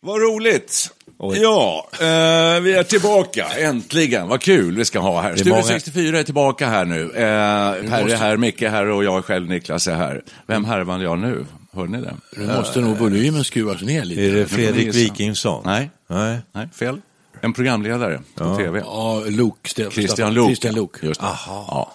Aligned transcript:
Vad 0.00 0.20
roligt! 0.22 0.90
Ja, 1.18 1.88
eh, 1.92 2.60
vi 2.60 2.72
är 2.72 2.82
tillbaka, 2.82 3.46
äntligen. 3.58 4.28
Vad 4.28 4.40
kul 4.40 4.76
vi 4.76 4.84
ska 4.84 4.98
ha 4.98 5.20
här. 5.20 5.34
Studio 5.36 5.50
många- 5.52 5.62
64 5.62 6.18
är 6.18 6.22
tillbaka 6.24 6.66
här 6.68 6.84
nu. 6.84 7.02
Eh, 7.02 7.10
per 7.90 8.08
är 8.08 8.16
här, 8.16 8.36
Micke 8.36 8.62
är 8.62 8.68
här 8.68 8.86
och 8.86 9.04
jag 9.04 9.24
själv, 9.24 9.48
Niklas, 9.48 9.86
är 9.86 9.94
här. 9.94 10.22
Vem 10.46 10.64
härvan 10.64 11.00
jag 11.00 11.18
nu? 11.18 11.46
Hör 11.72 11.86
ni 11.86 12.00
det? 12.00 12.14
Nu 12.36 12.46
måste 12.46 12.80
nog 12.80 12.96
volymen 12.96 13.44
skruvas 13.44 13.82
ner 13.82 14.04
lite. 14.04 14.22
Är 14.22 14.32
det 14.32 14.46
Fredrik. 14.46 14.94
Wikingsson? 14.94 15.62
Nej, 15.66 15.90
Nej. 16.06 16.38
nej, 16.52 16.68
fel. 16.72 17.00
En 17.40 17.52
programledare 17.52 18.20
på 18.34 18.56
tv. 18.56 18.78
Ja, 18.78 19.22
Luke. 19.26 19.68
Sten- 19.68 19.90
Christian 19.90 20.34
Luuk. 20.34 20.46
Christian 20.46 20.74
Luuk. 20.74 21.02
Just 21.02 21.20
det. 21.20 21.26
Ja. 21.46 21.92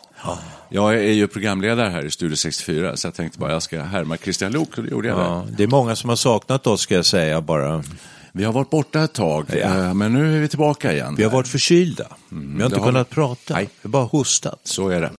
Jag 0.75 0.95
är 0.95 1.11
ju 1.11 1.27
programledare 1.27 1.89
här 1.89 2.05
i 2.05 2.11
Studio 2.11 2.35
64, 2.35 2.97
så 2.97 3.07
jag 3.07 3.13
tänkte 3.13 3.39
bara 3.39 3.52
jag 3.52 3.61
ska 3.63 3.81
härma 3.81 4.17
Christian 4.17 4.52
Luuk, 4.52 4.77
och 4.77 4.83
det 4.83 4.89
gjorde 4.89 5.07
jag. 5.07 5.19
Ja, 5.19 5.47
det 5.57 5.63
är 5.63 5.67
många 5.67 5.95
som 5.95 6.09
har 6.09 6.16
saknat 6.16 6.67
oss 6.67 6.81
ska 6.81 6.95
jag 6.95 7.05
säga 7.05 7.41
bara. 7.41 7.83
Vi 8.31 8.43
har 8.43 8.53
varit 8.53 8.69
borta 8.69 9.03
ett 9.03 9.13
tag, 9.13 9.45
eh, 9.57 9.94
men 9.94 10.13
nu 10.13 10.35
är 10.38 10.41
vi 10.41 10.47
tillbaka 10.47 10.94
igen. 10.94 11.16
Vi 11.16 11.23
har 11.23 11.31
varit 11.31 11.47
förkylda. 11.47 12.07
vi 12.29 12.61
har 12.61 12.66
inte 12.66 12.79
har 12.79 12.88
kunnat 12.88 13.07
vi. 13.11 13.16
prata. 13.16 13.53
Nej. 13.53 13.63
Vi 13.63 13.79
har 13.83 13.89
bara 13.89 14.03
hostat. 14.03 14.59
Så 14.63 14.89
är 14.89 15.01
det. 15.01 15.11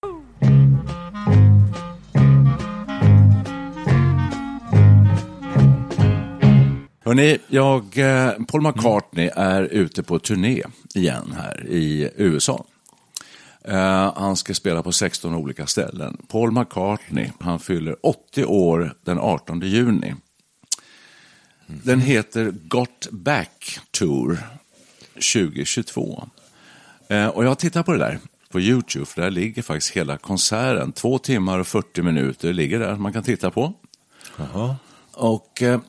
Hörrni, 7.04 7.38
jag, 7.48 7.98
eh, 7.98 8.30
Paul 8.48 8.62
McCartney 8.62 9.30
är 9.36 9.62
ute 9.62 10.02
på 10.02 10.18
turné 10.18 10.62
igen 10.94 11.34
här 11.36 11.66
i 11.68 12.10
USA. 12.16 12.64
Eh, 13.68 14.12
han 14.16 14.36
ska 14.36 14.54
spela 14.54 14.82
på 14.82 14.92
16 14.92 15.34
olika 15.34 15.66
ställen. 15.66 16.16
Paul 16.28 16.52
McCartney, 16.52 17.30
han 17.40 17.60
fyller 17.60 17.96
80 18.06 18.44
år 18.44 18.94
den 19.02 19.18
18 19.18 19.60
juni. 19.60 20.14
Den 21.66 22.00
heter 22.00 22.50
Got 22.50 23.08
Back 23.10 23.78
Tour 23.90 24.38
2022. 25.14 26.28
Eh, 27.08 27.26
och 27.26 27.44
jag 27.44 27.58
tittar 27.58 27.82
på 27.82 27.92
det 27.92 27.98
där 27.98 28.18
på 28.50 28.60
YouTube, 28.60 29.06
för 29.06 29.22
där 29.22 29.30
ligger 29.30 29.62
faktiskt 29.62 29.96
hela 29.96 30.16
konserten. 30.16 30.92
Två 30.92 31.18
timmar 31.18 31.58
och 31.58 31.66
40 31.66 32.02
minuter 32.02 32.52
ligger 32.52 32.78
där 32.78 32.96
man 32.96 33.12
kan 33.12 33.22
titta 33.22 33.50
på. 33.50 33.74
Och 35.12 35.62
eh, 35.62 35.80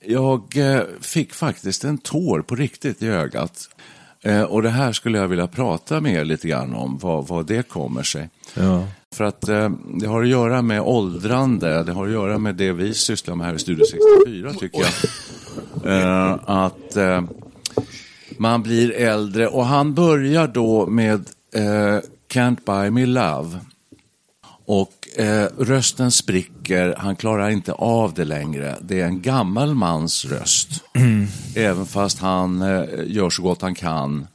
jag 0.00 0.54
fick 1.00 1.34
faktiskt 1.34 1.84
en 1.84 1.98
tår 1.98 2.42
på 2.42 2.54
riktigt 2.54 3.02
i 3.02 3.06
ögat. 3.06 3.68
Eh, 4.22 4.42
och 4.42 4.62
det 4.62 4.70
här 4.70 4.92
skulle 4.92 5.18
jag 5.18 5.28
vilja 5.28 5.46
prata 5.46 6.00
med 6.00 6.14
er 6.14 6.24
lite 6.24 6.48
grann 6.48 6.74
om, 6.74 6.98
vad, 6.98 7.28
vad 7.28 7.46
det 7.46 7.68
kommer 7.68 8.02
sig. 8.02 8.28
Ja. 8.54 8.86
För 9.14 9.24
att 9.24 9.48
eh, 9.48 9.70
det 9.94 10.06
har 10.06 10.22
att 10.22 10.28
göra 10.28 10.62
med 10.62 10.80
åldrande, 10.80 11.82
det 11.82 11.92
har 11.92 12.06
att 12.06 12.12
göra 12.12 12.38
med 12.38 12.54
det 12.54 12.72
vi 12.72 12.94
sysslar 12.94 13.34
med 13.34 13.46
här 13.46 13.54
i 13.54 13.58
Studio 13.58 13.84
64 13.84 14.52
tycker 14.52 14.78
jag. 14.78 14.92
Eh, 15.84 16.38
att 16.44 16.96
eh, 16.96 17.22
man 18.38 18.62
blir 18.62 18.92
äldre 18.92 19.48
och 19.48 19.66
han 19.66 19.94
börjar 19.94 20.46
då 20.46 20.86
med 20.86 21.28
eh, 21.54 22.00
Can't 22.28 22.58
Buy 22.66 22.90
Me 22.90 23.06
Love. 23.06 23.58
Och 24.64 25.01
eh, 25.16 25.46
rösten 25.58 26.10
spricker, 26.10 26.94
han 26.98 27.16
klarar 27.16 27.50
inte 27.50 27.72
av 27.72 28.14
det 28.14 28.24
längre. 28.24 28.76
Det 28.80 29.00
är 29.00 29.06
en 29.06 29.22
gammal 29.22 29.74
mans 29.74 30.24
röst. 30.24 30.84
Även 31.56 31.86
fast 31.86 32.18
han 32.18 32.62
eh, 32.62 32.84
gör 33.06 33.30
så 33.30 33.42
gott 33.42 33.62
han 33.62 33.74
kan. 33.74 34.26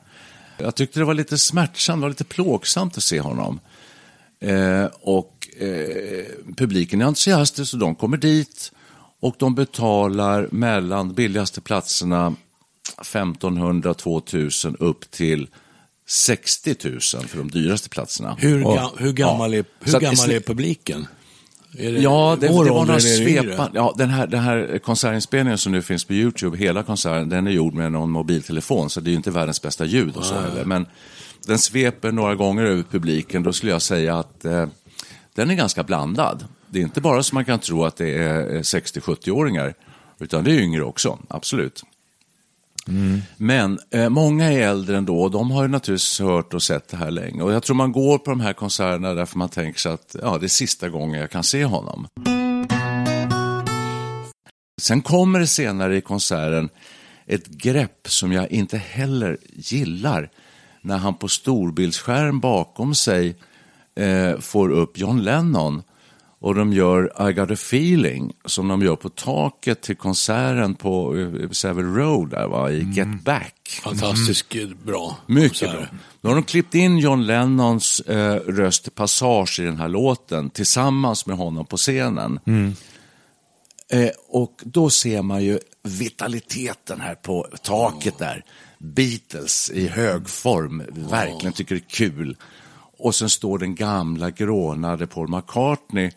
Jag 0.58 0.76
tyckte 0.76 1.00
det 1.00 1.06
var 1.06 1.14
lite 1.14 1.38
smärtsamt, 1.38 2.02
var 2.02 2.10
lite 2.10 2.24
plågsamt 2.24 2.98
att 2.98 3.04
se 3.04 3.20
honom. 3.20 3.60
Eh, 4.40 4.86
och 5.02 5.50
eh, 5.60 6.26
publiken 6.58 7.02
är 7.02 7.06
entusiastisk 7.06 7.74
och 7.74 7.80
de 7.80 7.96
kommer 7.96 8.18
dit 8.18 8.72
och 9.20 9.36
de 9.40 9.56
betalar 9.56 10.48
mellan 10.52 11.14
billigaste 11.14 11.62
platserna 11.62 12.36
1500-2000 12.98 14.76
upp 14.80 15.12
till 15.12 15.48
60 16.08 16.76
000 16.84 17.00
för 17.02 17.38
de 17.38 17.52
dyraste 17.52 17.90
platserna. 17.90 18.36
Hur, 18.40 18.60
ga, 18.64 18.92
hur 18.98 19.14
gammal, 19.14 19.54
Ja. 19.54 19.60
är, 19.60 19.66
hur 19.84 19.92
Så 19.92 19.98
att- 19.98 20.04
gammal 20.04 20.32
är 20.32 20.40
publiken? 20.40 21.08
Är 21.78 21.92
det 21.92 22.00
Ja, 22.00 22.38
det, 22.40 22.48
det 22.48 22.54
var 22.54 22.86
några 22.86 23.00
svepande. 23.00 23.72
Ja, 23.74 23.94
den, 23.98 24.10
här, 24.10 24.28
den 24.28 24.40
här 24.40 24.80
konsertinspelningen 24.84 25.58
som 25.58 25.72
nu 25.72 25.82
finns 25.82 26.06
på 26.06 26.14
YouTube, 26.14 26.58
hela 26.58 26.84
konserten, 26.84 27.30
den 27.30 27.48
är 27.48 27.52
gjord 27.52 27.74
med 27.74 27.92
någon 27.92 28.12
mobiltelefon, 28.12 28.90
så 28.90 29.00
det 29.00 29.08
är 29.10 29.12
ju 29.12 29.18
inte 29.18 29.32
världens 29.32 29.62
bästa 29.62 29.86
ljud 29.86 30.16
och 30.16 30.26
så 30.26 30.36
heller. 30.40 30.66
Men 30.66 30.86
den 31.48 31.60
sveper 31.60 32.12
några 32.12 32.36
gånger 32.36 32.64
över 32.66 32.84
publiken, 32.92 33.44
då 33.44 33.54
skulle 33.54 33.72
jag 33.72 33.82
säga 33.82 34.18
att 34.20 34.46
eh, 34.46 34.68
den 35.36 35.50
är 35.50 35.56
ganska 35.56 35.84
blandad. 35.84 36.46
Det 36.70 36.80
är 36.80 36.84
inte 36.84 37.02
bara 37.02 37.24
som 37.24 37.36
man 37.36 37.46
kan 37.46 37.60
tro 37.60 37.86
att 37.86 37.98
det 37.98 38.10
är 38.14 38.56
eh, 38.56 38.60
60-70-åringar, 38.62 39.74
utan 40.20 40.44
det 40.44 40.52
är 40.52 40.60
yngre 40.60 40.84
också, 40.84 41.20
absolut. 41.30 41.84
Men 43.38 43.80
eh, 43.92 44.10
många 44.10 44.52
är 44.52 44.60
äldre 44.60 44.98
ändå 44.98 45.22
och 45.22 45.32
de 45.32 45.52
har 45.52 45.64
ju 45.64 45.68
naturligtvis 45.68 46.20
hört 46.20 46.54
och 46.54 46.64
sett 46.64 46.88
det 46.88 46.98
här 46.98 47.12
länge. 47.12 47.42
Och 47.42 47.54
jag 47.54 47.64
tror 47.64 47.76
man 47.76 47.92
går 47.92 48.18
på 48.18 48.30
de 48.30 48.40
här 48.40 48.54
konserterna 48.54 49.14
därför 49.14 49.38
man 49.38 49.50
tänker 49.50 49.80
sig 49.80 49.92
att 49.92 50.16
ja, 50.22 50.38
det 50.38 50.46
är 50.46 50.48
sista 50.48 50.90
gången 50.90 51.22
jag 51.22 51.32
kan 51.32 51.44
se 51.44 51.66
honom. 51.66 52.08
Sen 54.82 55.02
kommer 55.02 55.40
det 55.40 55.48
senare 55.48 55.98
i 55.98 56.02
konserten 56.02 56.70
ett 57.26 57.48
grepp 57.48 58.08
som 58.08 58.32
jag 58.32 58.52
inte 58.52 58.78
heller 58.78 59.38
gillar. 59.54 60.30
När 60.82 60.98
han 60.98 61.14
på 61.14 61.28
storbildsskärm 61.28 62.40
bakom 62.40 62.96
sig 62.96 63.36
eh, 63.96 64.40
får 64.40 64.70
upp 64.70 64.98
John 64.98 65.24
Lennon 65.24 65.84
och 66.48 66.56
de 66.56 66.74
gör 66.74 67.30
I 67.30 67.34
got 67.34 67.52
a 67.52 67.54
feeling 67.54 68.34
som 68.46 68.68
de 68.68 68.82
gör 68.82 68.96
på 68.96 69.10
taket 69.10 69.82
till 69.82 69.96
konserten 69.96 70.76
på 70.76 71.18
eh, 71.18 71.50
Savile 71.50 71.88
Road 71.88 72.30
där, 72.30 72.48
va, 72.48 72.72
i 72.72 72.84
Get 72.94 73.24
Back. 73.24 73.82
Fantastiskt 73.84 74.56
eh, 74.56 74.68
bra. 74.86 75.18
Mycket 75.26 75.72
bra. 75.72 75.86
Då 76.22 76.28
har 76.28 76.36
de 76.36 76.44
klippt 76.44 76.76
in 76.76 76.98
John 76.98 77.26
Lennons 77.26 78.00
eh, 78.00 78.36
röst 78.36 78.96
passage 78.96 79.60
i 79.60 79.64
den 79.64 79.78
här 79.78 79.88
låten 79.88 80.50
tillsammans 80.50 81.26
med 81.26 81.38
honom 81.38 81.66
på 81.66 81.78
scenen. 81.78 82.40
Eh, 83.92 84.10
och 84.30 84.62
då 84.64 84.90
ser 84.90 85.22
man 85.22 85.44
ju 85.44 85.60
vitaliteten 85.84 87.02
här 87.02 87.16
på 87.16 87.48
taket 87.64 88.18
där. 88.18 88.44
Beatles 88.80 89.72
i 89.74 89.88
hög 89.88 90.30
form, 90.30 90.84
verkligen 91.10 91.54
tycker 91.54 91.76
det 91.76 91.82
är 91.82 91.90
kul. 91.90 92.38
Och 93.00 93.16
sen 93.16 93.30
står 93.30 93.60
den 93.60 93.76
gamla 93.76 94.30
grånade 94.30 95.08
Paul 95.08 95.30
McCartney 95.30 96.12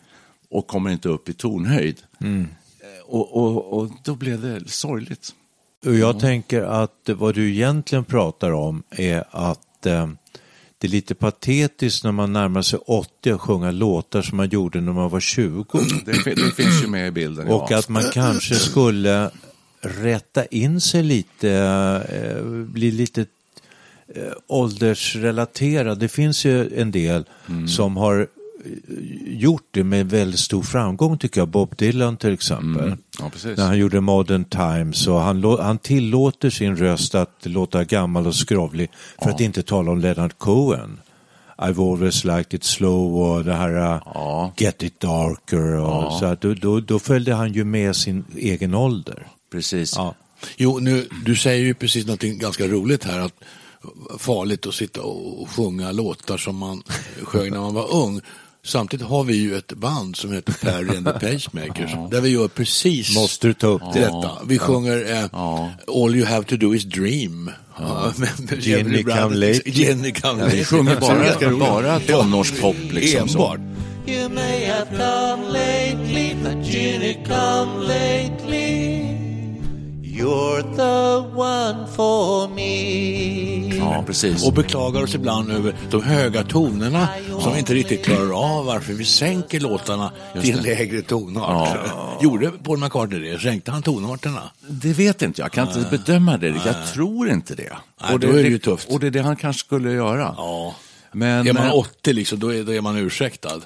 och 0.51 0.67
kommer 0.67 0.89
inte 0.89 1.09
upp 1.09 1.29
i 1.29 1.33
tonhöjd. 1.33 2.01
Eh, 2.21 2.27
Och, 3.05 3.37
och, 3.37 3.73
och 3.73 3.91
då 4.03 4.15
blev 4.15 4.41
det 4.41 4.69
sorgligt. 4.69 5.33
Och 5.85 5.95
jag 5.95 6.19
tänker 6.19 6.61
att 6.61 7.09
vad 7.15 7.35
du 7.35 7.51
egentligen 7.51 8.05
pratar 8.05 8.51
om 8.51 8.83
är 8.89 9.23
att 9.31 9.85
eh, 9.85 10.09
det 10.77 10.87
är 10.87 10.91
lite 10.91 11.15
patetiskt 11.15 12.03
när 12.03 12.11
man 12.11 12.33
närmar 12.33 12.61
sig 12.61 12.79
80 12.85 13.33
och 13.33 13.41
sjunga 13.41 13.71
låtar 13.71 14.21
som 14.21 14.37
man 14.37 14.49
gjorde 14.49 14.81
när 14.81 14.93
man 14.93 15.09
var 15.09 15.19
20. 15.19 15.65
Det, 16.05 16.11
det 16.35 16.51
finns 16.55 16.83
ju 16.83 16.87
med 16.87 17.07
i 17.07 17.11
bilden. 17.11 17.47
Och 17.47 17.67
ja. 17.71 17.77
att 17.77 17.89
man 17.89 18.03
kanske 18.13 18.55
skulle 18.55 19.31
rätta 19.81 20.45
in 20.45 20.81
sig 20.81 21.03
lite, 21.03 21.51
eh, 22.09 22.43
bli 22.45 22.91
lite 22.91 23.25
eh, 24.15 24.23
åldersrelaterad. 24.47 25.99
Det 25.99 26.07
finns 26.07 26.45
ju 26.45 26.79
en 26.79 26.91
del 26.91 27.25
som 27.67 27.97
har 27.97 28.27
gjort 29.25 29.67
det 29.71 29.83
med 29.83 30.09
väldigt 30.09 30.39
stor 30.39 30.63
framgång 30.63 31.17
tycker 31.17 31.41
jag. 31.41 31.47
Bob 31.47 31.75
Dylan 31.77 32.17
till 32.17 32.33
exempel. 32.33 32.97
Ja, 33.19 33.29
precis. 33.29 33.57
När 33.57 33.65
han 33.65 33.77
gjorde 33.77 34.01
Modern 34.01 34.43
Times 34.43 35.07
och 35.07 35.19
han, 35.19 35.43
han 35.43 35.77
tillåter 35.77 36.49
sin 36.49 36.75
röst 36.75 37.15
att 37.15 37.37
låta 37.43 37.83
gammal 37.83 38.27
och 38.27 38.35
skrovlig 38.35 38.89
för 39.23 39.29
att 39.29 39.39
inte 39.39 39.63
tala 39.63 39.91
om 39.91 39.99
Leonard 39.99 40.37
Cohen. 40.37 40.99
I've 41.57 41.91
always 41.91 42.23
liked 42.23 42.53
it 42.53 42.63
slow 42.63 43.21
och 43.21 43.43
det 43.43 43.53
här 43.53 43.75
uh, 43.75 44.01
Ja. 44.05 44.53
Get 44.57 44.83
it 44.83 44.99
darker 44.99 45.75
och 45.75 46.13
så 46.13 46.25
att 46.25 46.41
då, 46.41 46.53
då, 46.53 46.79
då 46.79 46.99
följde 46.99 47.33
han 47.33 47.53
ju 47.53 47.63
med 47.63 47.95
sin 47.95 48.25
egen 48.35 48.73
ålder. 48.73 49.27
Precis. 49.51 49.93
Ja. 49.95 50.15
Jo, 50.57 50.79
nu, 50.79 51.07
du 51.25 51.35
säger 51.35 51.65
ju 51.65 51.73
precis 51.73 52.07
något 52.07 52.21
ganska 52.21 52.67
roligt 52.67 53.03
här. 53.03 53.19
att 53.19 53.33
Farligt 54.17 54.67
att 54.67 54.73
sitta 54.73 55.01
och 55.01 55.49
sjunga 55.49 55.91
låtar 55.91 56.37
som 56.37 56.55
man 56.55 56.83
sjöng 57.23 57.51
när 57.51 57.59
man 57.59 57.73
var 57.73 57.95
ung. 57.95 58.21
Samtidigt 58.63 59.07
har 59.07 59.23
vi 59.23 59.35
ju 59.35 59.55
ett 59.57 59.73
band 59.73 60.15
som 60.15 60.31
heter 60.33 60.53
Perry 60.53 60.97
and 60.97 61.05
the 61.05 61.11
Pacemakers. 61.33 61.91
Där 62.11 62.21
vi 62.21 62.29
gör 62.29 62.47
precis 62.47 63.15
Måste 63.15 63.47
du 63.47 63.53
ta 63.53 63.67
upp 63.67 63.81
det? 63.93 63.99
detta. 63.99 64.31
Vi 64.47 64.59
sjunger 64.59 65.11
eh, 65.13 65.25
All 65.87 66.15
you 66.15 66.25
have 66.25 66.43
to 66.43 66.55
do 66.57 66.75
is 66.75 66.83
dream. 66.83 67.51
Ja. 67.79 68.13
med 68.17 68.63
Jenny 68.63 69.03
Come. 69.03 69.35
Lately. 69.35 69.61
Jenny 69.65 70.11
Come 70.11 70.35
Vi 70.37 70.43
Lately. 70.43 70.63
sjunger 70.63 70.99
bara, 70.99 71.57
bara 71.59 71.99
tonårspop 71.99 72.75
liksom. 72.91 73.27
Enbart. 73.29 73.59
You 74.07 74.29
may 74.29 74.65
have 74.65 74.85
come 74.89 75.47
lately, 75.53 76.35
but 76.43 76.65
Jenny 76.65 77.13
come 77.27 77.87
lately. 77.87 79.01
You're 80.03 80.61
the 80.75 81.27
one 81.37 81.87
for 81.95 82.47
me. 82.47 83.70
Ja, 83.81 84.03
precis. 84.07 84.47
Och 84.47 84.53
beklagar 84.53 85.03
oss 85.03 85.15
ibland 85.15 85.51
över 85.51 85.75
de 85.91 86.03
höga 86.03 86.43
tonerna 86.43 87.07
som 87.41 87.53
vi 87.53 87.59
inte 87.59 87.73
riktigt 87.73 88.05
klarar 88.05 88.57
av 88.57 88.65
varför 88.65 88.93
vi 88.93 89.05
sänker 89.05 89.59
låtarna 89.59 90.11
till 90.41 90.57
en 90.57 90.63
lägre 90.63 91.01
tonart. 91.01 91.77
Gjorde 92.21 92.51
Paul 92.63 92.77
McCartney 92.79 93.19
det? 93.31 93.39
Sänkte 93.39 93.71
han 93.71 93.81
tonarterna? 93.81 94.41
Det 94.67 94.93
vet 94.93 95.21
inte 95.21 95.41
jag, 95.41 95.45
jag 95.45 95.51
kan 95.51 95.67
inte 95.67 95.97
bedöma 95.97 96.37
det. 96.37 96.47
Jag 96.47 96.87
tror 96.93 97.29
inte 97.29 97.55
det. 97.55 97.73
Nej, 98.01 98.19
då 98.19 98.27
är 98.27 98.33
det 98.43 98.49
ju 98.49 98.59
tufft. 98.59 98.89
Och 98.89 98.99
det 98.99 99.07
är 99.07 99.11
det 99.11 99.21
han 99.21 99.35
kanske 99.35 99.65
skulle 99.65 99.91
göra. 99.91 100.33
Ja. 100.37 100.75
Men, 101.11 101.47
Är 101.47 101.53
man 101.53 101.65
eh, 101.67 101.75
80 101.75 102.13
liksom, 102.13 102.39
då 102.39 102.53
är, 102.53 102.63
då 102.63 102.73
är 102.73 102.81
man 102.81 102.97
ursäktad. 102.97 103.61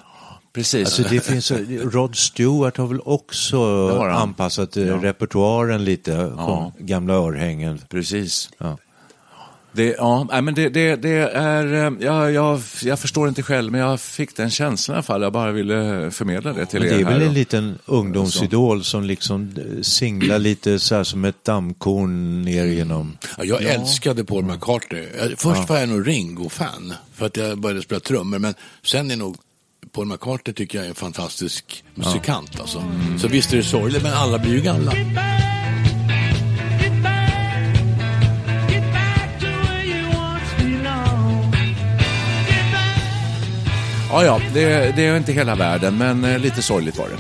Precis. 0.53 0.85
Alltså 0.85 1.03
det 1.03 1.19
finns, 1.25 1.51
Rod 1.93 2.15
Stewart 2.15 2.77
har 2.77 2.87
väl 2.87 2.99
också 3.05 3.57
har 3.97 4.09
anpassat 4.09 4.77
eh, 4.77 4.83
repertoaren 4.83 5.85
lite, 5.85 6.11
Ja. 6.37 6.71
gamla 6.79 7.13
örhängen. 7.13 7.81
Precis. 7.89 8.49
Ja. 8.57 8.77
Det, 9.75 9.95
ja, 9.97 10.27
nej, 10.31 10.41
men 10.41 10.53
det, 10.53 10.69
det, 10.69 10.95
det 10.95 11.09
är, 11.33 11.73
eh, 11.73 11.93
jag, 11.99 12.31
jag, 12.31 12.61
jag 12.83 12.99
förstår 12.99 13.27
inte 13.27 13.43
själv, 13.43 13.71
men 13.71 13.81
jag 13.81 14.01
fick 14.01 14.35
den 14.35 14.49
känslan 14.49 14.95
i 14.95 14.97
alla 14.97 15.03
fall. 15.03 15.21
Jag 15.21 15.33
bara 15.33 15.51
ville 15.51 16.11
förmedla 16.11 16.53
det 16.53 16.65
till 16.65 16.79
Men 16.79 16.89
det 16.89 16.95
er 16.95 16.99
är 16.99 17.03
väl 17.05 17.21
en 17.21 17.27
då. 17.27 17.33
liten 17.33 17.79
ungdomsidol 17.85 18.83
som 18.83 19.03
liksom 19.03 19.53
eh, 19.57 19.81
singlar 19.81 20.39
lite 20.39 20.79
så 20.79 20.95
här 20.95 21.03
som 21.03 21.25
ett 21.25 21.43
dammkorn 21.43 22.41
ner 22.41 22.65
genom... 22.65 23.17
Ja, 23.37 23.43
jag 23.43 23.63
älskade 23.63 24.23
Paul 24.25 24.45
McCartney. 24.45 25.07
Först 25.37 25.69
var 25.69 25.79
jag 25.79 25.89
nog 25.89 26.07
Ringo-fan 26.07 26.93
för 27.13 27.25
att 27.25 27.37
jag 27.37 27.59
började 27.59 27.81
spela 27.81 27.99
trummor. 27.99 28.39
Men 28.39 28.53
sen 28.83 29.11
är 29.11 29.15
nog 29.15 29.37
Paul 29.91 30.05
McCartney 30.07 30.53
tycker 30.53 30.77
jag 30.77 30.85
är 30.85 30.89
en 30.89 30.95
fantastisk 30.95 31.83
musikant. 31.95 32.59
Alltså. 32.59 32.83
Så 33.21 33.27
visst 33.27 33.53
är 33.53 33.57
det 33.57 33.63
sorgligt, 33.63 34.03
men 34.03 34.13
alla 34.13 34.39
blir 34.39 34.51
ju 34.53 34.61
gamla. 34.61 34.91
Ja, 44.15 44.25
ja, 44.25 44.41
det, 44.53 44.95
det 44.95 45.05
är 45.05 45.17
inte 45.17 45.31
hela 45.31 45.55
världen, 45.55 45.97
men 45.97 46.23
eh, 46.23 46.39
lite 46.39 46.61
sorgligt 46.61 46.97
var 46.97 47.09
det. 47.09 47.17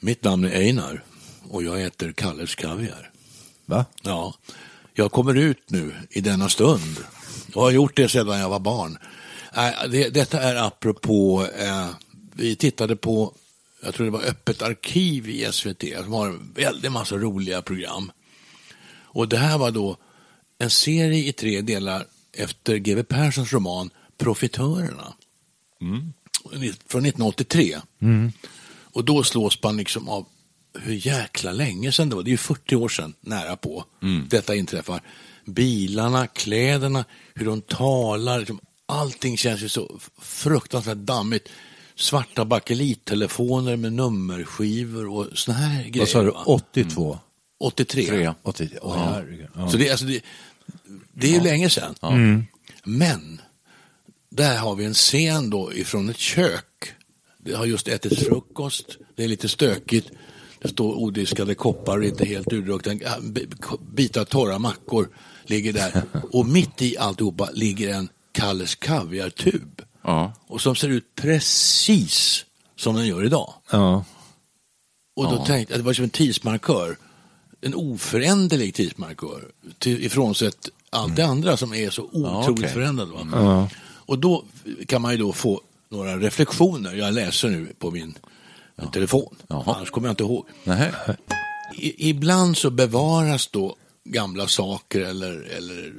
Mitt 0.00 0.24
namn 0.24 0.44
är 0.44 0.50
Einar 0.50 1.04
och 1.50 1.62
jag 1.62 1.82
äter 1.82 2.12
Kalles 2.12 2.54
Kaviar. 2.54 3.10
Va? 3.66 3.84
Ja, 4.02 4.34
jag 4.94 5.12
kommer 5.12 5.34
ut 5.34 5.70
nu 5.70 5.94
i 6.10 6.20
denna 6.20 6.48
stund. 6.48 6.96
Jag 7.54 7.60
har 7.60 7.70
gjort 7.70 7.96
det 7.96 8.08
sedan 8.08 8.38
jag 8.38 8.48
var 8.48 8.60
barn. 8.60 8.98
Äh, 9.56 9.90
det, 9.90 10.08
detta 10.08 10.42
är 10.42 10.56
apropå, 10.56 11.46
eh, 11.58 11.88
vi 12.32 12.56
tittade 12.56 12.96
på, 12.96 13.34
jag 13.84 13.94
tror 13.94 14.06
det 14.06 14.12
var 14.12 14.24
Öppet 14.24 14.62
arkiv 14.62 15.28
i 15.28 15.52
SVT, 15.52 15.84
som 16.04 16.12
har 16.12 16.26
en 16.26 16.52
väldig 16.54 16.92
massa 16.92 17.16
roliga 17.16 17.62
program. 17.62 18.10
Och 19.10 19.28
det 19.28 19.38
här 19.38 19.58
var 19.58 19.70
då 19.70 19.96
en 20.58 20.70
serie 20.70 21.28
i 21.28 21.32
tre 21.32 21.60
delar 21.60 22.04
efter 22.32 22.76
G.W. 22.76 23.04
Perssons 23.04 23.52
roman 23.52 23.90
Profitörerna. 24.18 25.14
Från 26.86 27.04
1983. 27.04 27.76
Och 28.92 29.04
då 29.04 29.22
slås 29.22 29.62
man 29.62 29.76
liksom 29.76 30.08
av 30.08 30.26
hur 30.78 31.06
jäkla 31.06 31.52
länge 31.52 31.92
sedan 31.92 32.08
det 32.08 32.16
var. 32.16 32.22
Det 32.22 32.28
är 32.28 32.32
ju 32.32 32.36
40 32.36 32.76
år 32.76 32.88
sedan, 32.88 33.14
nära 33.20 33.56
på, 33.56 33.84
detta 34.28 34.54
inträffar. 34.54 35.02
Bilarna, 35.44 36.26
kläderna, 36.26 37.04
hur 37.34 37.46
de 37.46 37.60
talar. 37.60 38.38
Liksom, 38.38 38.60
allting 38.86 39.36
känns 39.36 39.62
ju 39.62 39.68
så 39.68 40.00
fruktansvärt 40.20 40.96
dammigt. 40.96 41.48
Svarta 41.96 42.44
bakelittelefoner 42.44 43.76
med 43.76 43.92
nummerskivor 43.92 45.08
och 45.08 45.26
såna 45.34 45.58
här 45.58 45.82
grejer. 45.82 45.98
Vad 45.98 46.08
sa 46.08 46.22
du, 46.22 46.30
va? 46.30 46.42
82? 46.46 47.18
83. 47.58 48.06
Tre. 48.06 48.34
80, 48.42 48.68
åh, 48.82 48.96
herregud. 48.96 49.48
Ja. 49.54 49.70
Så 49.70 49.76
det, 49.76 49.90
alltså 49.90 50.06
det, 50.06 50.20
det 51.12 51.26
är 51.26 51.32
ju 51.32 51.40
länge 51.40 51.70
sedan. 51.70 51.94
Men, 52.84 53.40
där 54.30 54.58
har 54.58 54.74
vi 54.74 54.84
en 54.84 54.94
scen 54.94 55.50
då 55.50 55.72
ifrån 55.72 56.08
ett 56.08 56.18
kök. 56.18 56.92
Det 57.38 57.54
har 57.54 57.66
just 57.66 57.88
ätit 57.88 58.18
frukost, 58.18 58.96
det 59.16 59.24
är 59.24 59.28
lite 59.28 59.48
stökigt. 59.48 60.10
Det 60.60 60.68
står 60.68 60.94
odiskade 60.94 61.54
koppar, 61.54 62.04
inte 62.04 62.24
helt 62.24 62.52
urdruckna. 62.52 62.94
Ja, 62.94 63.16
Bitar 63.92 64.24
torra 64.24 64.58
mackor 64.58 65.08
ligger 65.44 65.72
där. 65.72 66.02
Och 66.32 66.46
mitt 66.46 66.82
i 66.82 66.98
alltihopa 66.98 67.48
ligger 67.52 67.94
en 67.94 68.08
Kalles 68.32 68.74
kaviartub. 68.74 69.82
Ja. 70.02 70.32
Och 70.46 70.60
som 70.60 70.76
ser 70.76 70.88
ut 70.88 71.14
precis 71.14 72.44
som 72.76 72.94
den 72.94 73.06
gör 73.06 73.24
idag. 73.24 73.54
Ja. 73.70 74.04
Och 75.16 75.24
då 75.24 75.44
tänkte 75.44 75.74
jag, 75.74 75.80
det 75.80 75.84
var 75.84 75.92
som 75.92 76.04
en 76.04 76.10
tidsmarkör. 76.10 76.96
En 77.60 77.74
oföränderlig 77.74 78.74
tidsmarkör. 78.74 79.44
Till, 79.78 80.04
ifrånsett 80.04 80.68
allt 80.90 81.16
det 81.16 81.26
andra 81.26 81.56
som 81.56 81.74
är 81.74 81.90
så 81.90 82.02
otroligt 82.02 82.58
okej. 82.58 82.72
förändrat. 82.72 83.08
Va? 83.26 83.70
Och 83.80 84.18
då 84.18 84.44
kan 84.86 85.02
man 85.02 85.12
ju 85.12 85.18
då 85.18 85.32
få 85.32 85.60
några 85.88 86.18
reflektioner. 86.18 86.94
Jag 86.94 87.14
läser 87.14 87.48
nu 87.48 87.72
på 87.78 87.90
min 87.90 88.18
telefon. 88.92 89.36
Jaha. 89.48 89.74
Annars 89.76 89.90
kommer 89.90 90.08
jag 90.08 90.12
inte 90.12 90.22
ihåg. 90.22 90.46
I, 91.76 92.08
ibland 92.08 92.56
så 92.56 92.70
bevaras 92.70 93.46
då 93.46 93.76
gamla 94.04 94.48
saker 94.48 95.00
eller, 95.00 95.42
eller 95.56 95.94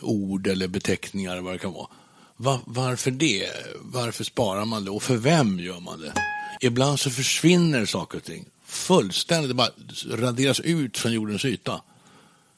ord 0.00 0.46
eller 0.46 0.68
beteckningar 0.68 1.32
eller 1.32 1.42
vad 1.42 1.54
det 1.54 1.58
kan 1.58 1.72
vara. 1.72 1.88
Va, 2.36 2.60
varför 2.64 3.10
det? 3.10 3.50
Varför 3.80 4.24
sparar 4.24 4.64
man 4.64 4.84
det? 4.84 4.90
Och 4.90 5.02
för 5.02 5.16
vem 5.16 5.60
gör 5.60 5.80
man 5.80 6.00
det? 6.00 6.12
Ibland 6.60 7.00
så 7.00 7.10
försvinner 7.10 7.86
saker 7.86 8.18
och 8.18 8.24
ting 8.24 8.44
fullständigt, 8.68 9.50
det 9.50 9.54
bara 9.54 9.70
raderas 10.10 10.60
ut 10.60 10.98
från 10.98 11.12
jordens 11.12 11.44
yta. 11.44 11.80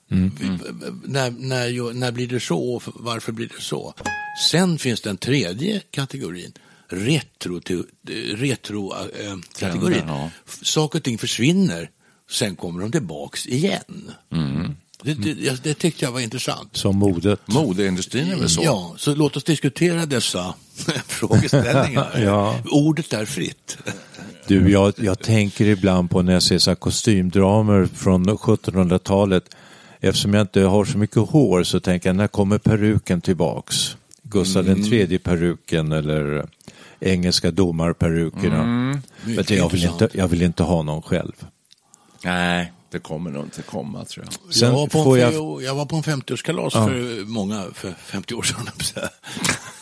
Vi- 0.09 0.59
När, 1.05 1.31
när, 1.31 1.67
ju- 1.67 1.93
när 1.93 2.13
blir 2.13 2.27
det 2.27 2.41
så 2.41 2.75
och 2.75 2.83
varför 2.87 3.33
blir 3.33 3.49
det 3.57 3.63
så? 3.63 3.95
Sen 4.51 4.79
finns 4.79 5.01
den 5.01 5.17
tredje 5.17 5.81
kategorin, 5.91 6.53
retro, 6.89 7.61
retro 8.35 8.93
äh, 8.95 9.37
kategorin. 9.59 10.03
Ja. 10.07 10.31
Saker 10.63 10.99
och 10.99 11.03
ting 11.05 11.19
försvinner, 11.19 11.91
sen 12.31 12.57
kommer 12.57 12.81
de 12.83 12.93
tillbaks 12.93 13.47
igen. 13.47 14.13
Det, 15.03 15.15
det, 15.15 15.31
jag- 15.47 15.59
det 15.63 15.75
tyckte 15.75 16.05
jag 16.05 16.13
var 16.13 16.21
intressant. 16.21 16.77
Som 16.77 16.97
modet. 16.97 17.41
Modeindustrin 17.47 18.29
är 18.33 18.37
väl 18.37 18.51
så? 18.51 18.63
Ja, 18.65 18.95
så 18.99 19.15
låt 19.15 19.37
oss 19.37 19.45
diskutera 19.45 20.07
dessa 20.07 20.55
frågeställningar. 21.07 22.19
Ja. 22.25 22.59
Ordet 22.71 23.13
är 23.13 23.25
fritt. 23.25 23.79
Du, 24.51 24.71
jag, 24.71 24.93
jag 24.97 25.19
tänker 25.19 25.65
ibland 25.65 26.11
på 26.11 26.23
när 26.23 26.33
jag 26.33 26.43
ser 26.43 26.59
så 26.59 26.71
här 26.71 26.77
kostymdramer 26.77 27.87
från 27.95 28.27
1700-talet. 28.27 29.45
Eftersom 30.01 30.35
jag 30.35 30.41
inte 30.41 30.63
har 30.63 30.85
så 30.85 30.99
mycket 30.99 31.17
hår 31.17 31.63
så 31.63 31.81
tänker 31.81 32.09
jag, 32.09 32.17
när 32.17 32.27
kommer 32.27 32.59
peruken 32.59 33.21
tillbaks? 33.21 33.97
Gustav 34.23 34.65
den 34.65 34.83
tredje 34.83 35.19
peruken 35.19 35.93
eller 35.93 36.47
engelska 37.01 37.51
domarperukerna. 37.51 39.01
Du, 39.25 39.55
jag, 39.55 39.69
vill 39.69 39.85
inte, 39.85 40.09
jag 40.13 40.29
vill 40.29 40.43
inte 40.43 40.63
ha 40.63 40.83
någon 40.83 41.03
själv. 41.03 41.33
Nej, 42.25 42.73
det 42.91 42.99
kommer 42.99 43.31
nog 43.31 43.45
inte 43.45 43.63
komma 43.63 44.05
tror 44.05 44.27
jag. 44.27 44.55
Sen 44.55 44.69
jag, 44.69 44.75
var 44.77 44.87
på 44.87 45.17
en, 45.17 45.21
jag- 45.21 45.63
jag... 45.63 45.75
var 45.75 45.87
på 45.87 45.97
en 45.97 46.03
50-årskalas 46.03 46.71
för 46.71 47.25
många, 47.27 47.65
för 47.75 47.93
50 48.05 48.35
år 48.35 48.43
sedan. 48.43 48.69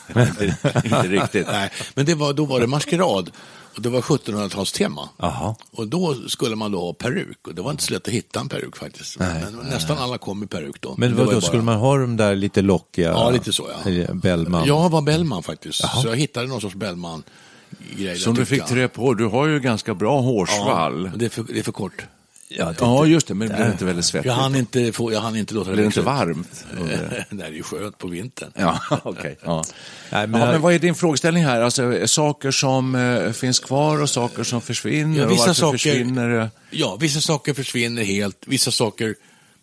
inte, 0.28 0.56
inte 0.84 1.02
riktigt. 1.08 1.46
Nej, 1.46 1.70
men 1.94 2.06
det 2.06 2.14
var, 2.14 2.32
då 2.32 2.44
var 2.44 2.60
det 2.60 2.66
maskerad. 2.66 3.30
Och 3.76 3.82
det 3.82 3.88
var 3.88 4.00
1700-talstema. 4.00 5.08
Jaha. 5.16 5.54
Och 5.72 5.88
då 5.88 6.14
skulle 6.28 6.56
man 6.56 6.72
då 6.72 6.80
ha 6.80 6.92
peruk. 6.92 7.46
Och 7.48 7.54
det 7.54 7.62
var 7.62 7.70
inte 7.70 7.82
så 7.82 7.92
lätt 7.92 8.08
att 8.08 8.14
hitta 8.14 8.40
en 8.40 8.48
peruk 8.48 8.76
faktiskt. 8.76 9.18
men 9.18 9.54
nästan 9.70 9.98
alla 9.98 10.18
kom 10.18 10.42
i 10.42 10.46
peruk 10.46 10.80
då. 10.80 10.94
Men 10.98 11.16
vad 11.16 11.26
då, 11.26 11.30
bara- 11.32 11.40
skulle 11.40 11.62
man 11.62 11.76
ha 11.78 11.96
de 11.98 12.16
där 12.16 12.36
lite 12.36 12.62
lockiga? 12.62 13.08
Ja, 13.08 13.30
lite 13.30 13.52
så, 13.52 13.70
ja. 13.84 14.14
Bellman? 14.14 14.66
Jag 14.66 14.88
var 14.90 15.02
Bellman 15.02 15.42
faktiskt. 15.42 15.78
Så 16.02 16.08
jag 16.08 16.16
hittade 16.16 16.46
någon 16.46 16.60
sorts 16.60 16.74
Bellman-grej. 16.74 18.18
Som 18.18 18.34
du 18.34 18.44
fick 18.44 18.64
trä 18.66 18.88
på, 18.88 19.14
du 19.14 19.24
har 19.26 19.46
ju 19.46 19.60
ganska 19.60 19.94
bra 19.94 20.20
hårsvall. 20.20 21.10
Ja, 21.12 21.18
det, 21.18 21.24
är 21.24 21.28
för, 21.28 21.42
det 21.42 21.58
är 21.58 21.62
för 21.62 21.72
kort. 21.72 22.06
Ja, 22.50 22.74
Ja, 22.80 23.06
just 23.06 23.26
det, 23.26 23.34
men 23.34 23.48
det 23.48 23.54
blir 23.54 23.70
inte 23.70 23.84
väldigt 23.84 24.04
svettigt. 24.04 24.26
Jag 24.26 24.34
hann 24.34 24.54
inte, 24.54 24.92
få, 24.92 25.12
jag 25.12 25.20
hann 25.20 25.36
inte 25.36 25.54
låta 25.54 25.70
det 25.70 25.74
Blir 25.76 25.82
det 25.82 25.86
inte 25.86 26.00
varmt? 26.00 26.64
Nej, 26.80 27.26
det 27.30 27.44
är 27.44 27.50
ju 27.50 27.62
skönt 27.62 27.98
på 27.98 28.06
vintern. 28.08 28.50
Ja, 28.56 28.80
okej. 29.02 29.38
Ja. 29.44 29.64
Nej, 30.12 30.26
Men, 30.26 30.40
ja, 30.40 30.46
men 30.52 30.60
vad 30.60 30.74
är 30.74 30.78
din 30.78 30.94
frågeställning 30.94 31.44
här? 31.44 31.60
Alltså, 31.60 32.06
saker 32.08 32.50
som 32.50 32.94
eh, 32.94 33.32
finns 33.32 33.58
kvar 33.60 34.02
och 34.02 34.10
saker 34.10 34.42
som 34.44 34.60
försvinner? 34.60 35.20
Ja, 35.20 35.28
vissa 35.28 35.54
saker- 35.54 35.72
försvinner? 35.78 36.50
Ja, 36.70 36.96
vissa 37.00 37.20
saker 37.20 37.54
försvinner 37.54 38.02
helt, 38.04 38.36
vissa 38.46 38.70
saker 38.70 39.14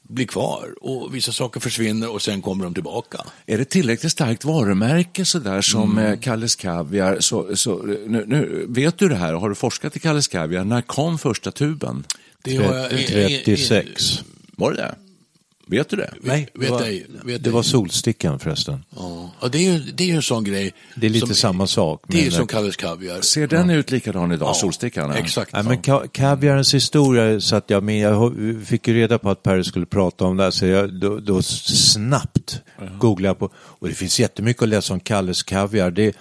blir 0.09 0.25
kvar 0.27 0.67
och 0.81 1.15
vissa 1.15 1.31
saker 1.31 1.59
försvinner 1.59 2.09
och 2.13 2.21
sen 2.21 2.41
kommer 2.41 2.63
de 2.63 2.73
tillbaka. 2.73 3.17
Är 3.45 3.57
det 3.57 3.65
tillräckligt 3.65 4.11
starkt 4.11 4.45
varumärke 4.45 5.25
sådär 5.25 5.61
som 5.61 5.97
Mm. 5.97 6.13
eh, 6.13 6.19
Kalles 6.19 6.55
Kaviar? 6.55 7.17
Så, 7.19 7.55
så, 7.55 7.75
nu, 8.07 8.23
nu, 8.27 8.65
vet 8.69 8.97
du 8.97 9.09
det 9.09 9.15
här? 9.15 9.33
Har 9.33 9.49
du 9.49 9.55
forskat 9.55 9.95
i 9.95 9.99
Kalles 9.99 10.27
Kaviar? 10.27 10.63
När 10.63 10.81
kom 10.81 11.17
första 11.17 11.51
tuben? 11.51 12.03
Det 12.45 12.55
har 12.55 12.75
jag- 12.75 12.89
36. 12.89 14.23
Var 14.57 14.71
det 14.71 14.77
det? 14.77 14.95
Vet 15.67 15.89
du 15.89 15.95
det? 15.97 16.13
Nej, 16.21 16.47
Vet 16.53 16.61
det 16.67 16.71
var, 16.73 16.81
ej, 16.81 17.05
vet 17.23 17.43
det 17.43 17.49
ej. 17.49 17.53
var 17.53 17.63
Solstickan 17.63 18.39
förresten. 18.39 18.83
Ja, 18.95 19.31
Ja, 19.41 19.47
det 19.47 19.57
är 19.57 19.73
ju, 19.73 19.79
det 19.79 20.03
är 20.03 20.07
ju 20.07 20.15
en 20.15 20.21
sån 20.21 20.43
grej. 20.43 20.73
Det 20.95 21.05
är 21.05 21.09
lite 21.09 21.27
som- 21.27 21.35
samma 21.35 21.67
sak. 21.67 22.03
Det 22.07 22.17
är 22.19 22.21
men- 22.23 22.31
som 22.31 22.47
Kalles 22.47 22.75
Kaviar. 22.75 23.21
Ser 23.21 23.47
den 23.47 23.69
ut 23.69 23.91
likadan 23.91 24.31
idag, 24.31 24.49
Ja, 24.49 24.53
Solstickan? 24.53 25.09
ja? 25.09 25.15
Exakt. 25.17 25.53
Nej, 25.53 25.63
men 25.63 25.77
ka- 25.81 26.07
kaviarens 26.11 26.73
historia 26.73 27.41
satt 27.41 27.69
jag 27.69 27.83
med. 27.83 27.99
Jag 28.01 28.35
fick 28.65 28.87
ju 28.87 28.93
reda 28.93 29.17
på 29.19 29.29
att 29.29 29.43
Per 29.43 29.63
skulle 29.63 29.85
prata 29.85 30.25
om 30.25 30.37
det 30.37 30.43
här, 30.43 30.51
så 30.51 30.65
jag 30.65 30.93
då, 30.93 31.19
då 31.19 31.41
snabbt 31.41 32.61
googlade 32.99 33.27
jag 33.29 33.39
på. 33.39 33.49
Och 33.55 33.87
det 33.89 33.95
finns 33.95 34.19
jättemycket 34.19 34.63
att 34.63 34.69
läsa 34.69 34.93
om 34.93 34.99
Kalles 34.99 35.43
kaviar. 35.43 35.91
Det, 35.91 36.15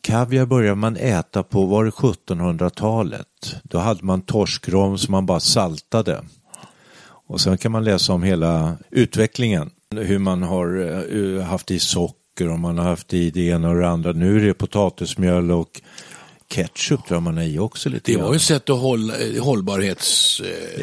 kaviar 0.00 0.46
började 0.46 0.74
man 0.74 0.96
äta 0.96 1.42
på, 1.42 1.66
var 1.66 1.84
det 1.84 1.90
1700-talet? 1.90 3.26
Då 3.62 3.78
hade 3.78 4.04
man 4.04 4.22
torskrom 4.22 4.98
som 4.98 5.12
man 5.12 5.26
bara 5.26 5.40
saltade. 5.40 6.24
Och 7.28 7.40
sen 7.40 7.58
kan 7.58 7.72
man 7.72 7.84
läsa 7.84 8.12
om 8.12 8.22
hela 8.22 8.76
utvecklingen. 8.90 9.70
Hur 9.96 10.18
man 10.18 10.42
har 10.42 10.78
eh, 11.38 11.42
haft 11.42 11.70
i 11.70 11.78
socker 11.78 12.48
och 12.48 12.58
man 12.58 12.78
har 12.78 12.84
haft 12.84 13.14
i 13.14 13.30
det 13.30 13.40
ena 13.40 13.68
och 13.68 13.74
det 13.76 13.88
andra. 13.88 14.12
Nu 14.12 14.36
är 14.36 14.46
det 14.46 14.54
potatismjöl 14.54 15.50
och 15.50 15.80
ketchup 16.54 17.08
drar 17.08 17.20
man 17.20 17.38
i 17.38 17.58
också 17.58 17.88
lite 17.88 18.12
Det 18.12 18.18
var 18.18 18.30
ju 18.32 18.36
ett 18.36 18.42
sätt 18.42 18.70
att 18.70 18.78
hålla, 18.80 19.16
eh, 19.18 19.42
hållbarhetsaspekt 19.44 20.80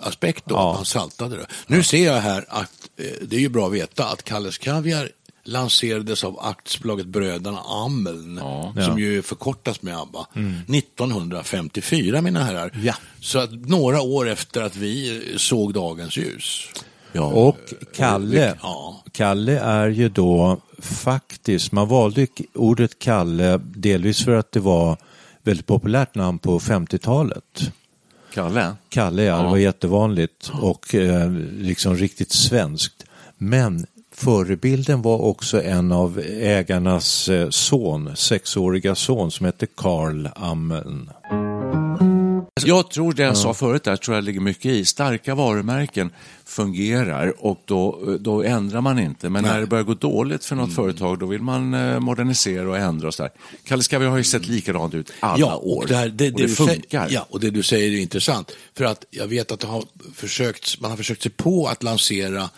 eh, 0.00 0.06
aspekt 0.06 0.44
då, 0.46 0.54
Ja. 0.54 0.72
man 0.74 0.84
saltade 0.84 1.36
det. 1.36 1.46
Nu 1.66 1.82
ser 1.82 2.06
jag 2.06 2.20
här 2.20 2.44
att 2.48 2.72
eh, 2.96 3.06
det 3.22 3.36
är 3.36 3.40
ju 3.40 3.48
bra 3.48 3.66
att 3.66 3.72
veta 3.72 4.04
att 4.04 4.22
Kalles 4.22 4.58
Kaviar 4.58 5.08
lanserades 5.44 6.24
av 6.24 6.40
aktiebolaget 6.40 7.06
Bröderna 7.06 7.58
Ameln, 7.60 8.38
som 8.38 8.72
Ja. 8.76 8.98
ju 8.98 9.22
förkortas 9.22 9.82
med 9.82 9.96
ABBA, 9.98 10.26
1954 11.12 12.22
mina 12.22 12.44
herrar. 12.44 12.70
Ja. 12.82 12.94
Så 13.20 13.38
att 13.38 13.50
några 13.52 14.00
år 14.02 14.28
efter 14.28 14.62
att 14.62 14.76
vi 14.76 15.16
eh, 15.32 15.36
såg 15.36 15.74
dagens 15.74 16.16
ljus. 16.16 16.68
Ja. 17.12 17.22
Och 17.24 17.58
Kalle, 17.96 18.56
Ja. 18.62 19.02
Kalle 19.12 19.58
är 19.60 19.88
ju 19.88 20.08
då 20.08 20.60
faktiskt, 20.78 21.72
man 21.72 21.88
valde 21.88 22.26
ordet 22.54 22.98
Kalle 22.98 23.60
delvis 23.64 24.24
för 24.24 24.32
att 24.36 24.52
det 24.52 24.60
var 24.60 24.96
väldigt 25.42 25.66
populärt 25.66 26.14
namn 26.14 26.38
på 26.38 26.58
50-talet. 26.60 27.72
Kalle? 28.34 28.74
Kalle, 28.88 29.22
ja, 29.22 29.36
det 29.42 29.48
var 29.48 29.56
jättevanligt 29.56 30.50
och 30.60 30.94
eh, 30.94 31.30
liksom 31.58 31.96
riktigt 31.96 32.32
svenskt. 32.32 33.04
Men 33.38 33.86
förebilden 34.24 35.02
var 35.02 35.18
också 35.18 35.62
en 35.62 35.92
av 35.92 36.22
ägarnas 36.40 37.28
eh, 37.28 37.50
son, 37.50 38.16
sexåriga 38.16 38.94
son 38.94 39.30
som 39.30 39.46
hette 39.46 39.66
Karl 39.66 40.28
Ameln. 40.34 41.10
Jag 42.64 42.90
tror 42.90 43.12
det 43.12 43.22
jag 43.22 43.36
sa 43.36 43.54
förut 43.54 43.84
där, 43.84 43.96
tror 43.96 44.14
jag 44.14 44.24
ligger 44.24 44.40
mycket 44.40 44.64
i. 44.64 44.84
Starka 44.84 45.34
varumärken 45.34 46.10
fungerar 46.44 47.34
och 47.44 47.62
då, 47.64 48.16
då 48.20 48.42
ändrar 48.42 48.80
man 48.80 48.98
inte. 48.98 49.28
Men 49.28 49.44
när 49.44 49.60
det 49.60 49.66
börjar 49.66 49.84
gå 49.84 49.94
dåligt 49.94 50.44
för 50.44 50.56
något 50.56 50.64
Mm. 50.64 50.76
företag 50.76 51.18
då 51.18 51.26
vill 51.26 51.42
man 51.42 51.74
eh, 51.74 52.00
modernisera 52.00 52.68
och 52.68 52.78
ändra 52.78 53.08
och 53.08 53.14
sådär. 53.14 53.32
Kalles 53.64 53.88
Kaviar 53.88 54.10
har 54.10 54.16
ju 54.18 54.24
sett 54.24 54.46
likadant 54.46 54.94
ut 54.94 55.12
alla 55.20 55.38
ja, 55.38 55.56
år. 55.56 55.84
Det, 55.88 55.96
här, 55.96 56.08
det, 56.08 56.30
det 56.30 56.42
du 56.42 56.48
funkar. 56.48 57.06
Säger, 57.06 57.14
ja, 57.14 57.26
och 57.30 57.40
det 57.40 57.50
du 57.50 57.62
säger 57.62 57.92
är 57.92 58.02
intressant. 58.02 58.52
För 58.76 58.84
att 58.84 59.04
jag 59.10 59.26
vet 59.26 59.52
att 59.52 59.60
det 59.60 59.66
har 59.66 59.84
försökt, 60.14 60.80
man 60.80 60.90
har 60.90 60.96
försökt 60.98 61.22
sig 61.22 61.32
på 61.32 61.66
att 61.66 61.82
lansera 61.82 62.50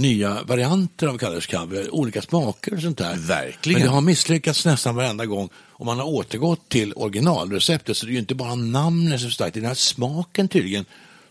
nya 0.00 0.42
varianter 0.42 1.06
av 1.06 1.18
Kalles 1.18 1.46
Kaviar, 1.46 1.94
olika 1.94 2.22
smaker 2.22 2.74
och 2.74 2.82
sånt 2.82 2.98
där. 2.98 3.16
Verkligen. 3.16 3.80
Men 3.80 3.88
det 3.88 3.94
har 3.94 4.00
misslyckats 4.00 4.64
nästan 4.64 4.94
varenda 4.94 5.26
gång. 5.26 5.48
Om 5.72 5.86
man 5.86 5.98
har 5.98 6.06
återgått 6.06 6.68
till 6.68 6.92
originalreceptet 6.96 7.96
så 7.96 8.06
det 8.06 8.10
är 8.10 8.12
ju 8.12 8.18
inte 8.18 8.34
bara 8.34 8.54
namnet 8.54 9.20
som 9.20 9.26
är 9.26 9.30
starkt, 9.30 9.54
det 9.54 9.58
är 9.58 9.62
den 9.62 9.68
här 9.68 9.74
smaken 9.74 10.48
tydligen 10.48 10.84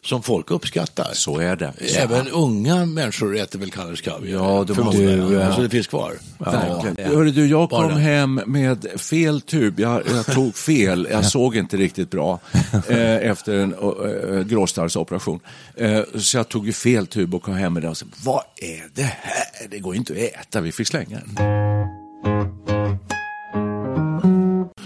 som 0.03 0.23
folk 0.23 0.51
uppskattar. 0.51 1.09
Så 1.13 1.39
är 1.39 1.55
det. 1.55 1.73
Även 1.97 2.27
unga 2.27 2.85
människor 2.85 3.37
äter 3.37 3.59
väl 3.59 3.71
Kalles 3.71 4.01
Kaviar? 4.01 4.33
Ja, 4.43 4.63
de 4.67 4.83
måste- 4.83 5.01
ja. 5.03 5.55
Så 5.55 5.61
det 5.61 5.69
finns 5.69 5.87
kvar. 5.87 6.13
Verkligen. 6.37 7.11
Hörru 7.15 7.31
du, 7.31 7.47
jag 7.47 7.69
Bara 7.69 7.87
kom 7.89 7.97
det. 7.97 8.03
hem 8.03 8.41
med 8.45 8.85
fel 8.97 9.41
tub. 9.41 9.79
Jag, 9.79 10.01
jag 10.15 10.25
tog 10.25 10.55
fel. 10.55 11.07
Jag 11.11 11.25
såg 11.25 11.55
inte 11.55 11.77
riktigt 11.77 12.11
bra 12.11 12.39
eh, 12.87 13.15
efter 13.29 13.53
en 13.53 13.73
eh, 13.73 14.43
gråstarrsoperation. 14.47 15.39
Eh, 15.75 16.01
så 16.15 16.37
jag 16.37 16.49
tog 16.49 16.65
ju 16.65 16.73
fel 16.73 17.07
tub 17.07 17.35
och 17.35 17.43
kom 17.43 17.53
hem 17.53 17.73
med 17.73 17.83
den 17.83 17.91
och 17.91 17.97
sa, 17.97 18.05
vad 18.23 18.43
är 18.55 18.83
det 18.93 19.01
här? 19.03 19.67
Det 19.69 19.79
går 19.79 19.93
ju 19.93 19.97
inte 19.99 20.13
att 20.13 20.19
äta. 20.19 20.61
Vi 20.61 20.71
fick 20.71 20.87
slänga 20.87 21.19
den. 21.35 22.68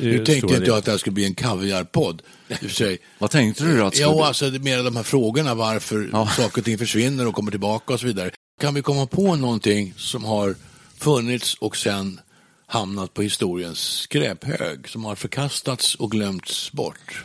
Nu 0.04 0.26
tänkte 0.26 0.56
inte 0.56 0.68
jag 0.70 0.78
att 0.78 0.86
det 0.86 0.92
här 0.92 0.98
skulle 0.98 1.14
bli 1.14 1.26
en 1.26 1.36
kaviarpodd. 1.36 2.22
Vad 3.20 3.32
tänkte 3.32 3.64
du 3.64 3.78
då? 3.78 3.86
Att 3.86 4.00
Ja, 4.00 4.14
bli? 4.14 4.22
alltså 4.22 4.46
mer 4.46 4.84
de 4.84 4.96
här 4.96 5.04
frågorna 5.04 5.56
varför 5.56 6.26
saker 6.36 6.58
och 6.62 6.66
ting 6.66 6.78
försvinner 6.78 7.28
och 7.28 7.36
kommer 7.36 7.52
tillbaka 7.52 7.94
och 7.94 8.00
så 8.00 8.06
vidare. 8.08 8.32
Kan 8.62 8.74
vi 8.74 8.82
komma 8.82 9.06
på 9.06 9.36
någonting 9.36 9.94
som 9.98 10.24
har 10.24 10.56
funnits 10.98 11.54
och 11.60 11.78
sen 11.78 12.20
hamnat 12.68 13.14
på 13.14 13.22
historiens 13.22 13.80
skräphög, 13.80 14.90
som 14.90 15.06
har 15.06 15.16
förkastats 15.16 15.96
och 15.96 16.12
glömts 16.12 16.72
bort? 16.72 17.24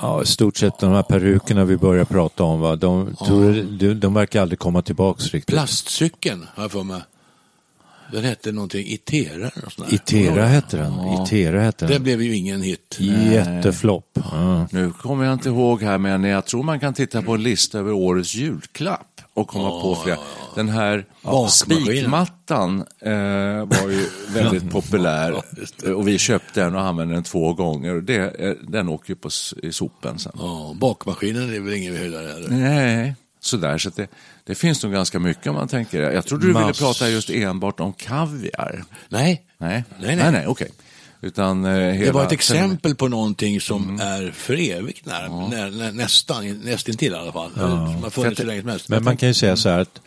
Ja, 0.00 0.22
i 0.22 0.26
stort 0.26 0.56
sett 0.56 0.78
de 0.78 0.92
här 0.92 1.02
perukerna 1.02 1.64
vi 1.64 1.76
börjar 1.76 2.04
prata 2.04 2.42
om, 2.42 2.60
va? 2.60 2.76
De, 2.76 3.16
tror, 3.26 3.52
de, 3.78 3.94
de 3.94 4.14
verkar 4.14 4.42
aldrig 4.42 4.58
komma 4.58 4.82
tillbaks 4.82 5.24
riktigt. 5.24 5.46
Plastcykeln, 5.54 6.46
har 6.54 6.64
jag 6.64 6.72
för 6.72 6.82
mig. 6.82 7.00
Den 8.12 8.24
hette 8.24 8.52
någonting 8.52 8.86
Itera. 8.86 9.50
sånt 9.50 9.88
där. 9.90 9.94
Itera 9.94 10.46
hette 10.46 10.76
den. 10.76 10.92
Itera 11.22 11.60
hette 11.60 11.86
Det 11.86 11.92
den. 11.92 12.02
blev 12.02 12.22
ju 12.22 12.36
ingen 12.36 12.62
hit. 12.62 12.96
Jätteflopp. 13.32 14.10
Ja. 14.14 14.66
Nu 14.70 14.90
kommer 14.90 15.24
jag 15.24 15.32
inte 15.32 15.48
ihåg 15.48 15.82
här, 15.82 15.98
men 15.98 16.24
jag 16.24 16.44
tror 16.46 16.62
man 16.62 16.80
kan 16.80 16.94
titta 16.94 17.22
på 17.22 17.32
en 17.34 17.42
lista 17.42 17.78
över 17.78 17.92
årets 17.92 18.34
julklapp 18.34 19.20
och 19.34 19.48
komma 19.48 19.70
på 19.70 19.94
flera. 20.04 20.18
Den 20.54 20.68
här 20.68 21.04
Bakmaskinen. 21.22 21.84
spikmattan 21.86 22.78
eh, 23.00 23.12
var 23.66 23.88
ju 23.90 24.06
väldigt 24.34 24.70
populär 24.70 25.42
och 25.96 26.08
vi 26.08 26.18
köpte 26.18 26.60
den 26.60 26.74
och 26.74 26.80
använde 26.80 27.14
den 27.14 27.22
två 27.22 27.52
gånger. 27.54 27.94
Och 27.94 28.02
det, 28.02 28.40
eh, 28.40 28.52
den 28.68 28.88
åker 28.88 29.10
ju 29.10 29.16
på 29.16 29.28
i 29.62 29.72
sopen 29.72 30.18
sen. 30.18 30.32
Ja, 30.38 30.72
bakmaskinen 30.80 31.54
är 31.54 31.60
väl 31.60 31.74
ingen 31.74 31.96
höjdare 31.96 32.26
heller. 32.28 32.48
Nej, 32.48 33.14
sådär. 33.44 33.78
Så 33.78 33.88
att 33.88 33.96
det, 33.96 34.06
det 34.44 34.54
finns 34.54 34.82
nog 34.82 34.92
ganska 34.92 35.18
mycket 35.18 35.46
om 35.46 35.54
man 35.54 35.68
tänker. 35.68 36.02
Jag 36.10 36.26
trodde 36.26 36.46
du 36.46 36.52
ville 36.52 36.60
Mass. 36.66 36.78
prata 36.78 37.08
just 37.08 37.30
enbart 37.30 37.80
om 37.80 37.92
kaviar. 37.92 38.84
Nej, 39.08 39.42
Nej, 39.58 39.84
Nej, 39.98 40.06
nej. 40.06 40.16
nej, 40.16 40.32
nej 40.32 40.46
okej. 40.46 40.70
Utan 41.20 41.64
eh, 41.64 41.70
hela... 41.70 42.06
Det 42.06 42.12
var 42.12 42.24
ett 42.26 42.32
exempel 42.32 42.94
på 42.94 43.08
någonting 43.08 43.60
som 43.60 44.00
är 44.00 44.30
för 44.30 44.70
evigt 44.70 45.06
när, 45.06 45.28
när, 45.50 45.70
när, 45.70 45.92
nästan, 45.92 46.60
nästintill 46.64 47.12
i 47.12 47.16
alla 47.16 47.32
fall. 47.32 47.50
Som 47.54 48.02
har 48.02 48.10
funnits 48.10 48.40
hur 48.40 48.46
länge 48.46 48.60
som 48.60 48.68
helst. 48.70 48.88
Men 48.88 49.04
man 49.04 49.16
kan 49.16 49.28
ju 49.28 49.34
säga 49.34 49.56
så 49.56 49.68
här 49.68 49.78
att 49.78 50.00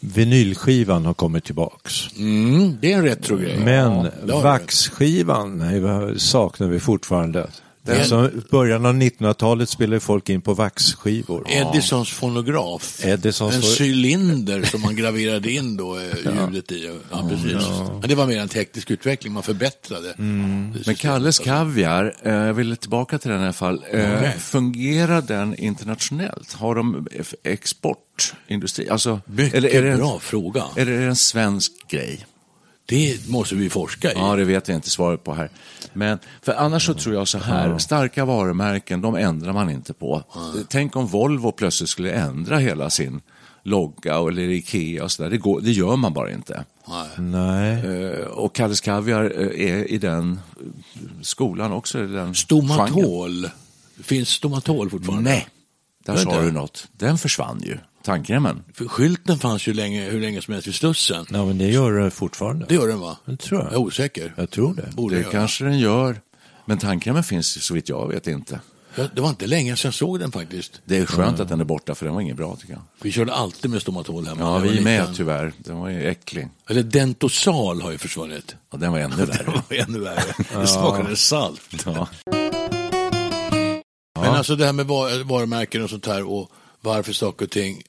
vinylskivan 0.00 1.06
har 1.06 1.14
kommit 1.14 1.44
tillbaks. 1.44 2.08
Mm, 2.18 2.76
det 2.80 2.92
är 2.92 2.96
en 2.96 3.04
retrogrej. 3.04 3.58
Men 3.58 4.10
Ja, 4.28 4.40
vaxskivan 4.40 5.60
är- 5.60 6.18
saknar 6.18 6.66
vi 6.68 6.80
fortfarande. 6.80 7.50
Den, 7.86 8.04
Som 8.04 8.42
början 8.50 8.86
av 8.86 8.94
1900-talet 8.94 9.68
spelade 9.68 10.00
folk 10.00 10.28
in 10.28 10.40
på 10.40 10.54
vaxskivor. 10.54 11.44
Edisons 11.50 12.10
fonograf. 12.10 13.00
Edisons 13.04 13.54
en 13.54 13.62
cylinder 13.86 14.62
som 14.62 14.80
man 14.80 14.96
graverade 14.96 15.50
in 15.52 15.76
då 15.76 15.98
eh, 15.98 16.02
ljudet 16.04 16.72
i. 16.72 16.90
Ja, 17.10 17.28
precis. 17.28 17.68
Men 18.00 18.08
det 18.08 18.14
var 18.14 18.26
mer 18.26 18.38
en 18.38 18.48
teknisk 18.48 18.90
utveckling, 18.90 19.32
man 19.32 19.42
förbättrade. 19.42 20.12
Mm. 20.18 20.72
det 20.74 20.86
men 20.86 20.94
Kalles 20.94 21.38
Kaviar, 21.38 22.14
eh, 22.22 22.32
jag 22.34 22.54
vill 22.54 22.76
tillbaka 22.76 23.18
till 23.18 23.30
den 23.30 23.40
i 23.40 23.44
alla 23.44 23.52
fall. 23.52 23.84
Eh, 23.90 24.14
Okej. 24.16 24.34
Fungerar 24.38 25.22
den 25.22 25.54
internationellt? 25.54 26.52
Har 26.52 26.74
de 26.74 27.06
f- 27.20 27.34
exportindustri? 27.44 28.88
Alltså, 28.88 29.20
Mycket 29.26 29.54
eller 29.54 29.68
är 29.68 29.82
det 29.82 29.90
en, 29.90 29.98
bra 29.98 30.18
fråga. 30.18 30.64
Är 30.76 30.86
det 30.86 30.92
en 31.04 31.16
svensk 31.16 31.72
grej? 31.90 32.26
Det 32.86 33.28
måste 33.28 33.54
vi 33.54 33.70
forska 33.70 34.12
i. 34.12 34.14
Ja, 34.16 34.36
det 34.36 34.44
vet 34.44 34.68
jag 34.68 34.74
inte 34.78 34.90
svaret 34.90 35.24
på 35.24 35.34
här. 35.34 35.50
Men, 35.92 36.18
för 36.42 36.52
annars 36.52 36.86
så 36.86 36.94
tror 36.94 37.14
jag 37.14 37.28
så 37.28 37.38
här, 37.38 37.78
starka 37.78 38.24
varumärken, 38.24 39.00
de 39.00 39.14
ändrar 39.16 39.52
man 39.52 39.70
inte 39.70 39.92
på. 39.92 40.22
Tänk 40.68 40.96
om 40.96 41.06
Volvo 41.06 41.52
plötsligt 41.52 41.90
skulle 41.90 42.12
ändra 42.12 42.58
hela 42.58 42.90
sin 42.90 43.20
logga 43.62 44.14
eller 44.14 44.42
Ikea 44.42 45.04
och 45.04 45.12
sådär. 45.12 45.30
Det, 45.30 45.38
går- 45.38 45.60
det 45.60 45.70
gör 45.72 45.96
man 45.96 46.12
bara 46.12 46.30
inte. 46.32 46.64
Nej. 47.18 47.72
Eh, 47.86 48.26
Och 48.26 48.54
Kalles 48.54 48.80
Kaviar 48.80 49.24
eh, 49.24 49.70
är 49.70 49.90
i 49.90 49.98
den 49.98 50.32
eh, 50.32 50.66
skolan 51.22 51.72
också. 51.72 51.98
I 51.98 52.00
den 52.02 52.10
genren. 52.10 52.34
Stomatol. 52.34 53.48
Finns 54.02 54.28
stomatol 54.28 54.90
fortfarande? 54.90 55.30
Nej, 55.30 55.46
där 56.06 56.16
sa 56.16 56.30
inte? 56.30 56.42
du 56.42 56.52
något. 56.52 56.88
Den 56.92 57.18
försvann 57.18 57.62
ju. 57.66 57.78
Tandkrämen. 58.04 58.62
För 58.74 58.88
skylten 58.88 59.38
fanns 59.38 59.66
ju 59.68 59.72
länge, 59.74 60.10
hur 60.10 60.20
länge 60.20 60.42
som 60.42 60.54
helst 60.54 60.68
vid 60.68 60.74
Slussen. 60.74 61.26
Ja, 61.30 61.44
men 61.44 61.58
det 61.58 61.68
gör 61.70 61.92
det 61.92 62.10
fortfarande. 62.10 62.66
Det 62.68 62.74
gör 62.74 62.88
den 62.88 63.00
va? 63.00 63.16
Det 63.24 63.36
tror 63.36 63.60
jag. 63.60 63.66
Jag 63.66 63.72
är 63.74 63.78
osäker. 63.78 64.34
Jag 64.36 64.50
tror 64.50 64.74
det. 64.74 64.90
Borde 64.96 65.14
Det 65.16 65.20
göra. 65.20 65.30
kanske 65.32 65.64
den 65.64 65.78
gör. 65.78 66.20
Men 66.66 66.78
tandkrämen 66.78 67.24
finns 67.24 67.64
så 67.64 67.74
vitt 67.74 67.88
jag 67.88 68.08
vet 68.08 68.26
inte. 68.26 68.60
Ja, 68.96 69.04
Det 69.14 69.20
var 69.20 69.28
inte 69.28 69.46
länge 69.46 69.76
sedan 69.76 69.88
jag 69.88 69.94
såg 69.94 70.20
den 70.20 70.32
faktiskt. 70.32 70.80
Det 70.84 70.96
är 70.98 71.06
skönt 71.06 71.40
att 71.40 71.48
den 71.48 71.60
är 71.60 71.64
borta 71.64 71.94
för 71.94 72.06
den 72.06 72.14
var 72.14 72.20
inget 72.20 72.36
bra 72.36 72.56
tycker 72.56 72.72
jag. 72.72 72.82
Vi 73.02 73.12
körde 73.12 73.32
alltid 73.34 73.70
med 73.70 73.80
stomatol 73.82 74.26
hemma. 74.26 74.40
Ja, 74.40 74.58
vi 74.58 74.80
med 74.80 75.00
liten. 75.00 75.14
tyvärr. 75.14 75.52
Den 75.58 75.76
var 75.78 75.88
ju 75.88 76.08
äcklig. 76.08 76.48
Eller 76.68 76.82
Dentosal 76.82 77.82
har 77.82 77.90
ju 77.92 77.98
försvunnit. 77.98 78.56
Och 78.70 78.78
den 78.78 78.92
var 78.92 78.98
ännu 78.98 79.16
Det 79.18 79.24
värre. 79.24 79.44
var 79.68 79.76
ännu 79.76 79.98
värre. 79.98 80.34
Det 80.60 80.66
smakade 80.66 81.16
salt. 81.16 81.60
Ja. 81.86 82.08
Men 84.20 84.34
alltså 84.34 84.56
det 84.56 84.64
här 84.66 84.72
med 84.72 84.86
var- 84.86 85.24
varumärken 85.24 85.82
och 85.84 85.90
sånt 85.90 86.06
här 86.06 86.30
och 86.30 86.50
varför 86.80 87.12
saker 87.12 87.44
och 87.44 87.50
ting 87.50 87.82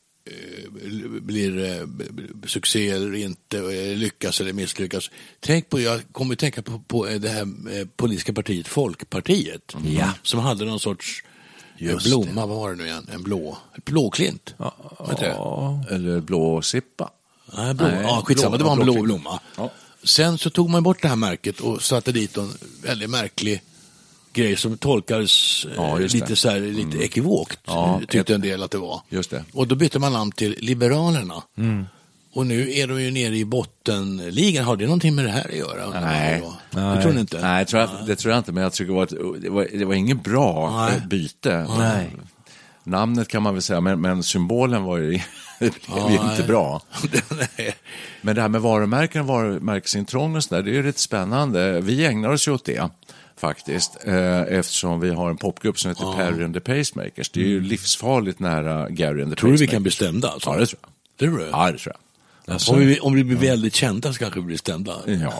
blir 1.21 1.65
eh, 1.79 1.85
b- 1.85 2.03
b- 2.11 2.47
succé 2.47 2.89
eller 2.89 3.15
inte, 3.15 3.57
eh, 3.57 3.97
lyckas 3.97 4.41
eller 4.41 4.53
misslyckas. 4.53 5.11
Tänk 5.39 5.69
på, 5.69 5.79
jag 5.79 6.01
kommer 6.11 6.33
att 6.35 6.39
tänka 6.39 6.61
på, 6.61 6.79
på 6.79 7.07
eh, 7.07 7.19
det 7.19 7.29
här 7.29 7.41
eh, 7.79 7.87
politiska 7.95 8.33
partiet 8.33 8.67
Folkpartiet. 8.67 9.75
Ja. 9.97 10.11
Som 10.23 10.39
hade 10.39 10.65
någon 10.65 10.79
sorts 10.79 11.23
eh, 11.77 11.85
Just 11.87 12.05
blomma, 12.05 12.45
vad 12.45 12.57
var 12.57 12.69
det 12.71 12.75
nu 12.75 12.85
igen? 12.85 13.07
En 13.13 13.23
blå, 13.23 13.57
blåklint? 13.85 14.53
Ja. 14.57 14.75
det? 15.19 15.95
Eller 15.95 16.19
blå 16.21 16.61
sippa. 16.61 17.09
Nej, 17.57 17.73
blå. 17.73 17.87
Nej, 17.87 18.01
ja, 18.03 18.23
skitsamma, 18.25 18.57
blå- 18.57 18.57
det 18.57 18.63
var 18.63 18.71
en 18.71 18.93
blå 18.93 19.01
blomma. 19.03 19.39
Ja. 19.57 19.71
Sen 20.03 20.37
så 20.37 20.49
tog 20.49 20.69
man 20.69 20.83
bort 20.83 21.01
det 21.01 21.07
här 21.07 21.15
märket 21.15 21.59
och 21.59 21.81
satte 21.83 22.11
dit 22.11 22.37
en 22.37 22.51
väldigt 22.83 23.09
märklig 23.09 23.61
grej 24.35 24.55
som 24.55 24.77
tolkades 24.77 25.65
eh, 25.65 25.71
Ja, 25.75 25.99
just 25.99 26.15
lite, 26.15 26.35
så 26.35 26.49
här, 26.49 26.59
lite 26.59 26.97
ekivokt, 26.97 27.59
Ja, 27.65 27.99
tyckte 27.99 28.19
ett- 28.19 28.29
en 28.29 28.41
del 28.41 28.63
att 28.63 28.71
det 28.71 28.77
var. 28.77 29.01
Just 29.09 29.29
det. 29.31 29.43
Och 29.53 29.67
då 29.67 29.75
bytte 29.75 29.99
man 29.99 30.13
namn 30.13 30.31
till 30.31 30.55
Liberalerna. 30.59 31.43
Mm. 31.57 31.85
Och 32.33 32.45
nu 32.47 32.71
är 32.73 32.87
de 32.87 33.01
ju 33.01 33.11
nere 33.11 33.37
i 33.37 33.45
bottenligan. 33.45 34.65
Har 34.65 34.75
det 34.75 34.85
någonting 34.85 35.15
med 35.15 35.25
det 35.25 35.31
här 35.31 35.45
att 35.49 35.55
göra? 35.57 36.01
Nej. 36.01 36.43
Det 36.71 37.01
tror 37.01 37.13
ni 37.13 37.19
inte? 37.19 37.41
Nej, 37.41 37.65
tror 37.65 37.81
jag, 37.81 37.89
det 38.07 38.15
tror 38.15 38.31
jag 38.31 38.39
inte. 38.39 38.51
Men 38.51 38.63
jag 38.63 38.73
tycker 38.73 38.91
det 38.91 38.95
var, 38.95 39.03
ett, 39.03 39.41
det 39.41 39.49
var, 39.49 39.67
det 39.73 39.85
var 39.85 39.93
inget 39.93 40.23
bra 40.23 40.79
Nej. 40.85 40.97
eh, 40.97 41.07
byte. 41.07 41.67
Nej. 41.77 42.09
Namnet 42.83 43.27
kan 43.27 43.43
man 43.43 43.53
väl 43.53 43.63
säga, 43.63 43.81
men, 43.81 44.01
men 44.01 44.23
symbolen 44.23 44.83
var 44.83 44.97
ju 44.97 45.11
det 45.59 45.73
blev 45.87 46.09
ju 46.11 46.31
inte 46.31 46.43
bra. 46.47 46.81
Men 48.21 48.35
det 48.35 48.41
här 48.41 48.49
med 48.49 48.61
varumärken 48.61 49.21
och 49.21 49.27
varumärkesintrång 49.27 50.35
och 50.35 50.43
sådär, 50.43 50.61
det 50.63 50.69
är 50.71 50.73
ju 50.73 50.83
rätt 50.83 50.97
spännande. 50.99 51.81
Vi 51.81 52.05
ägnar 52.05 52.29
oss 52.29 52.47
ju 52.47 52.51
åt 52.51 52.65
det 52.65 52.89
faktiskt, 53.37 53.97
eh, 54.03 54.41
eftersom 54.41 54.99
vi 54.99 55.09
har 55.09 55.29
en 55.29 55.37
popgrupp 55.37 55.79
som 55.79 55.89
heter 55.89 56.13
Perry 56.15 56.43
and 56.43 56.53
the 56.53 56.59
Pacemakers. 56.59 57.29
Det 57.29 57.39
är 57.39 57.47
ju 57.47 57.61
livsfarligt 57.61 58.39
nära 58.39 58.89
Gary 58.89 59.21
and 59.21 59.31
the 59.31 59.39
Tror 59.39 59.51
du 59.51 59.57
vi 59.57 59.67
kan 59.67 59.83
bli 59.83 59.91
stämda? 59.91 60.29
Alltså? 60.29 60.49
Ja, 60.49 60.59
det 60.59 60.65
tror 60.65 60.79
jag. 60.81 60.89
Det 61.17 61.25
tror 61.25 61.37
du? 61.37 61.45
Ja, 61.51 61.71
det 61.71 61.77
tror 61.77 61.95
jag. 61.95 62.01
Om, 62.69 62.79
vi, 62.79 62.99
om 62.99 63.13
vi 63.13 63.23
blir 63.23 63.37
väldigt 63.37 63.75
kända 63.75 64.13
så 64.13 64.19
kanske 64.19 64.39
vi 64.39 64.45
blir 64.45 64.57
stämda. 64.57 64.95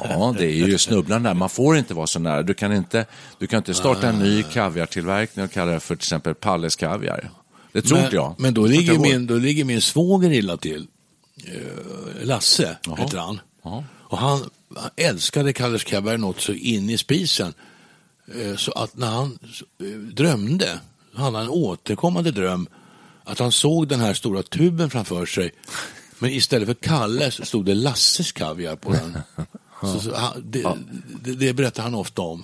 Ja, 0.09 0.35
det 0.37 0.45
är 0.45 0.67
ju 0.67 0.77
snubblande. 0.77 1.33
Man 1.33 1.49
får 1.49 1.77
inte 1.77 1.93
vara 1.93 2.07
så 2.07 2.19
nära. 2.19 2.43
Du 2.43 2.53
kan 2.53 2.73
inte, 2.73 3.05
du 3.39 3.47
kan 3.47 3.57
inte 3.57 3.73
starta 3.73 4.09
en 4.09 4.19
ny 4.19 4.43
kaviartillverkning 4.43 5.45
och 5.45 5.51
kalla 5.51 5.71
det 5.71 5.79
för 5.79 5.95
till 5.95 6.03
exempel 6.03 6.35
Palles 6.35 6.75
kaviar. 6.75 7.29
Det 7.71 7.81
tror 7.81 7.99
inte 7.99 8.15
jag. 8.15 8.27
Men, 8.27 8.35
men 8.43 8.53
då, 8.53 8.61
Jag 8.61 8.69
ligger 8.69 8.99
min, 8.99 9.27
då 9.27 9.35
ligger 9.35 9.65
min 9.65 9.81
svåger 9.81 10.31
illa 10.31 10.57
till. 10.57 10.87
Eh, 11.45 12.25
Lasse 12.25 12.77
heter 12.97 13.17
han. 13.17 13.39
Jaha. 13.63 13.83
Och 13.93 14.17
han, 14.17 14.49
han 14.75 14.89
älskade 14.95 15.53
Kalles 15.53 15.83
Kaviar 15.83 16.17
något 16.17 16.41
så 16.41 16.53
in 16.53 16.89
i 16.89 16.97
spisen. 16.97 17.53
Eh, 18.33 18.55
så 18.55 18.71
att 18.71 18.97
när 18.97 19.07
han 19.07 19.39
eh, 19.79 19.87
drömde, 19.87 20.79
han 21.13 21.35
hade 21.35 21.45
en 21.45 21.51
återkommande 21.51 22.31
dröm, 22.31 22.67
att 23.23 23.39
han 23.39 23.51
såg 23.51 23.87
den 23.87 23.99
här 23.99 24.13
stora 24.13 24.43
tuben 24.43 24.89
framför 24.89 25.25
sig. 25.25 25.51
Men 26.19 26.31
istället 26.31 26.67
för 26.67 26.73
Kalles 26.73 27.47
stod 27.47 27.65
det 27.65 27.73
Lasses 27.73 28.31
kaviar 28.31 28.75
på 28.75 28.91
den. 28.91 29.17
Så, 29.81 29.99
så, 29.99 30.15
han, 30.15 30.43
det, 30.45 30.75
det, 31.23 31.33
det 31.33 31.53
berättar 31.53 31.83
han 31.83 31.95
ofta 31.95 32.21
om. 32.21 32.43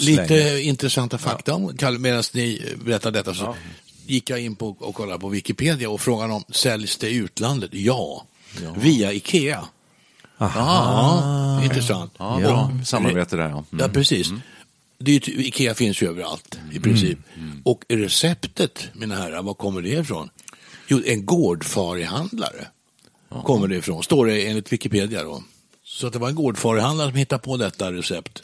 Lite 0.00 0.60
intressanta 0.62 1.18
fakta 1.18 1.54
om 1.54 1.76
Kalle. 1.76 1.98
Medan 1.98 2.22
ni 2.32 2.62
berättar 2.84 3.10
detta 3.10 3.34
så 3.34 3.56
gick 4.06 4.30
jag 4.30 4.40
in 4.40 4.56
på 4.56 4.68
och 4.68 4.94
kollade 4.94 5.18
på 5.18 5.28
Wikipedia 5.28 5.90
och 5.90 6.00
frågan 6.00 6.30
om 6.30 6.44
säljs 6.48 6.96
det 6.96 7.08
i 7.08 7.16
utlandet? 7.16 7.70
Ja, 7.74 8.26
via 8.76 9.12
Ikea. 9.12 9.64
Ja, 10.54 11.60
intressant. 11.64 12.12
Ja, 12.18 12.38
bra 12.42 12.70
samarbete 12.84 13.36
där. 13.36 13.42
Ja. 13.42 13.48
Mm. 13.48 13.64
Ja, 13.78 13.88
precis. 13.88 14.28
Det 14.98 15.10
är 15.10 15.12
ju, 15.14 15.20
ty- 15.20 15.32
Ikea 15.46 15.74
finns 15.74 16.02
ju 16.02 16.08
överallt 16.08 16.58
i 16.72 16.80
princip. 16.80 17.18
Och 17.64 17.84
receptet, 17.88 18.88
mina 18.92 19.16
herrar, 19.16 19.42
var 19.42 19.54
kommer 19.54 19.82
det 19.82 19.88
ifrån? 19.88 20.28
Jo, 20.88 21.02
en 21.06 21.26
gårdfarihandlare 21.26 22.66
kommer 23.44 23.68
det 23.68 23.76
ifrån, 23.76 24.02
står 24.02 24.26
det 24.26 24.46
enligt 24.48 24.72
Wikipedia 24.72 25.22
då. 25.22 25.42
Så 25.84 26.06
att 26.06 26.12
det 26.12 26.18
var 26.18 26.28
en 26.28 26.34
gårdfarihandlare 26.34 27.08
som 27.08 27.16
hittade 27.18 27.42
på 27.42 27.56
detta 27.56 27.92
recept. 27.92 28.42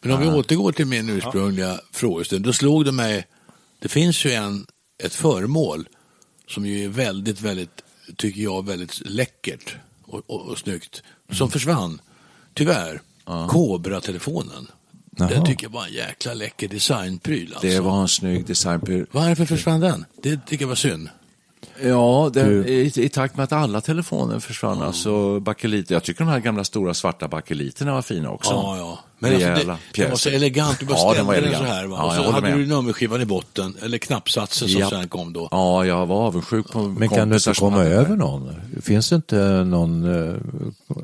Men 0.00 0.12
om 0.12 0.20
vi 0.20 0.26
återgår 0.28 0.72
till 0.72 0.86
min 0.86 1.10
ursprungliga 1.10 1.80
frågestund, 1.92 2.44
då 2.44 2.52
slog 2.52 2.84
det 2.84 2.92
mig, 2.92 3.26
det 3.78 3.88
finns 3.88 4.24
ju 4.24 4.30
en, 4.32 4.66
ett 5.02 5.14
föremål 5.14 5.88
som 6.52 6.66
ju 6.66 6.84
är 6.84 6.88
väldigt, 6.88 7.40
väldigt, 7.40 7.82
tycker 8.16 8.42
jag, 8.42 8.66
väldigt 8.66 9.00
läckert 9.04 9.76
och, 10.04 10.22
och, 10.26 10.40
och 10.40 10.58
snyggt, 10.58 11.02
som 11.32 11.50
försvann, 11.50 12.00
tyvärr, 12.54 13.00
Cobra-telefonen. 13.48 14.66
Den 15.10 15.28
Jaha. 15.32 15.46
tycker 15.46 15.64
jag 15.64 15.70
var 15.70 15.86
en 15.86 15.92
jäkla 15.92 16.34
läcker 16.34 16.68
designpryl. 16.68 17.52
Alltså. 17.52 17.66
Det 17.66 17.80
var 17.80 18.00
en 18.02 18.08
snygg 18.08 18.46
designpryl. 18.46 19.06
Varför 19.10 19.44
försvann 19.44 19.80
den? 19.80 20.04
Det 20.22 20.46
tycker 20.46 20.62
jag 20.62 20.68
var 20.68 20.74
synd. 20.74 21.08
Ja, 21.82 22.30
det, 22.34 22.68
i, 22.68 22.92
i 22.96 23.08
takt 23.08 23.36
med 23.36 23.44
att 23.44 23.52
alla 23.52 23.80
telefoner 23.80 24.40
försvann, 24.40 24.82
alltså 24.82 25.40
bakeliter. 25.40 25.94
Jag 25.94 26.02
tycker 26.04 26.24
de 26.24 26.30
här 26.30 26.38
gamla 26.38 26.64
stora 26.64 26.94
svarta 26.94 27.28
bakeliterna 27.28 27.92
var 27.92 28.02
fina 28.02 28.30
också. 28.30 28.50
Ja, 28.50 28.76
ja. 28.76 28.98
Men 29.22 29.34
alltså, 29.34 29.48
Rejäla 29.48 29.78
det, 29.94 30.02
det 30.02 30.08
var 30.08 30.16
så 30.16 30.28
elegant, 30.28 30.80
du 30.80 30.86
bara 30.86 30.98
Ja, 30.98 31.04
den 31.04 31.14
ställde 31.14 31.26
var 31.26 31.34
den, 31.34 31.44
elegant. 31.44 31.66
så 31.66 31.72
här. 31.72 31.86
Va? 31.86 31.96
Ja, 31.98 32.06
och 32.06 32.24
så 32.24 32.30
hade 32.30 32.48
med. 32.48 32.58
du 32.58 32.66
nummerskivan 32.66 33.20
i 33.20 33.24
botten, 33.24 33.76
eller 33.82 33.98
knappsatsen 33.98 34.68
som 34.68 34.80
Japp. 34.80 34.90
sen 34.90 35.08
kom 35.08 35.32
då. 35.32 35.48
Ja, 35.50 35.86
jag 35.86 36.06
var 36.06 36.16
avundsjuk 36.26 36.70
på 36.72 36.78
Men 36.82 37.08
kan 37.08 37.28
du 37.28 37.34
inte 37.36 37.54
komma 37.54 37.84
över 37.84 38.16
någon? 38.16 38.50
Finns 38.82 39.08
det 39.08 39.16
inte 39.16 39.64
någon... 39.64 40.04
eh, 40.28 40.34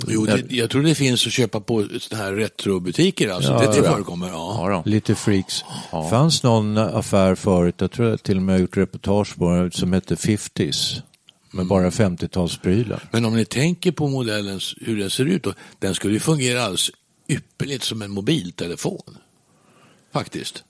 Jo, 0.09 0.25
det, 0.27 0.45
jag 0.51 0.71
tror 0.71 0.83
det 0.83 0.95
finns 0.95 1.27
att 1.27 1.33
köpa 1.33 1.61
på 1.61 1.87
sådana 2.01 2.25
här 2.25 2.33
retrobutiker, 2.33 3.29
alltså. 3.31 3.53
Ja, 3.53 3.59
det, 3.59 3.65
ja. 3.65 3.71
det 3.83 3.89
förekommer. 3.89 4.29
Ja. 4.29 4.71
Ja. 4.71 4.83
Lite 4.87 5.15
freaks. 5.15 5.65
fanns 6.11 6.43
någon 6.43 6.79
affär 6.79 7.35
förut, 7.35 7.75
jag 7.79 7.91
tror 7.91 8.09
jag 8.09 8.23
till 8.23 8.37
och 8.37 8.43
med 8.43 8.55
har 8.55 8.61
gjort 8.61 8.77
reportage 8.77 9.37
på 9.37 9.51
den, 9.51 9.71
som 9.71 9.93
hette 9.93 10.15
50s. 10.15 11.03
Med 11.51 11.67
bara 11.67 11.91
50-talsprylar. 11.91 13.01
Men 13.13 13.25
om 13.25 13.37
ni 13.37 13.45
tänker 13.45 13.93
på 13.93 14.09
modellen, 14.09 14.61
hur 14.81 14.99
den 14.99 15.11
ser 15.11 15.25
ut, 15.25 15.43
då, 15.43 15.53
den 15.79 15.95
skulle 15.95 16.15
ju 16.15 16.21
fungera 16.21 16.61
alldeles 16.63 16.91
ypperligt 17.29 17.85
som 17.85 18.03
en 18.03 18.11
mobiltelefon. 18.11 19.19
Faktiskt. 20.13 20.65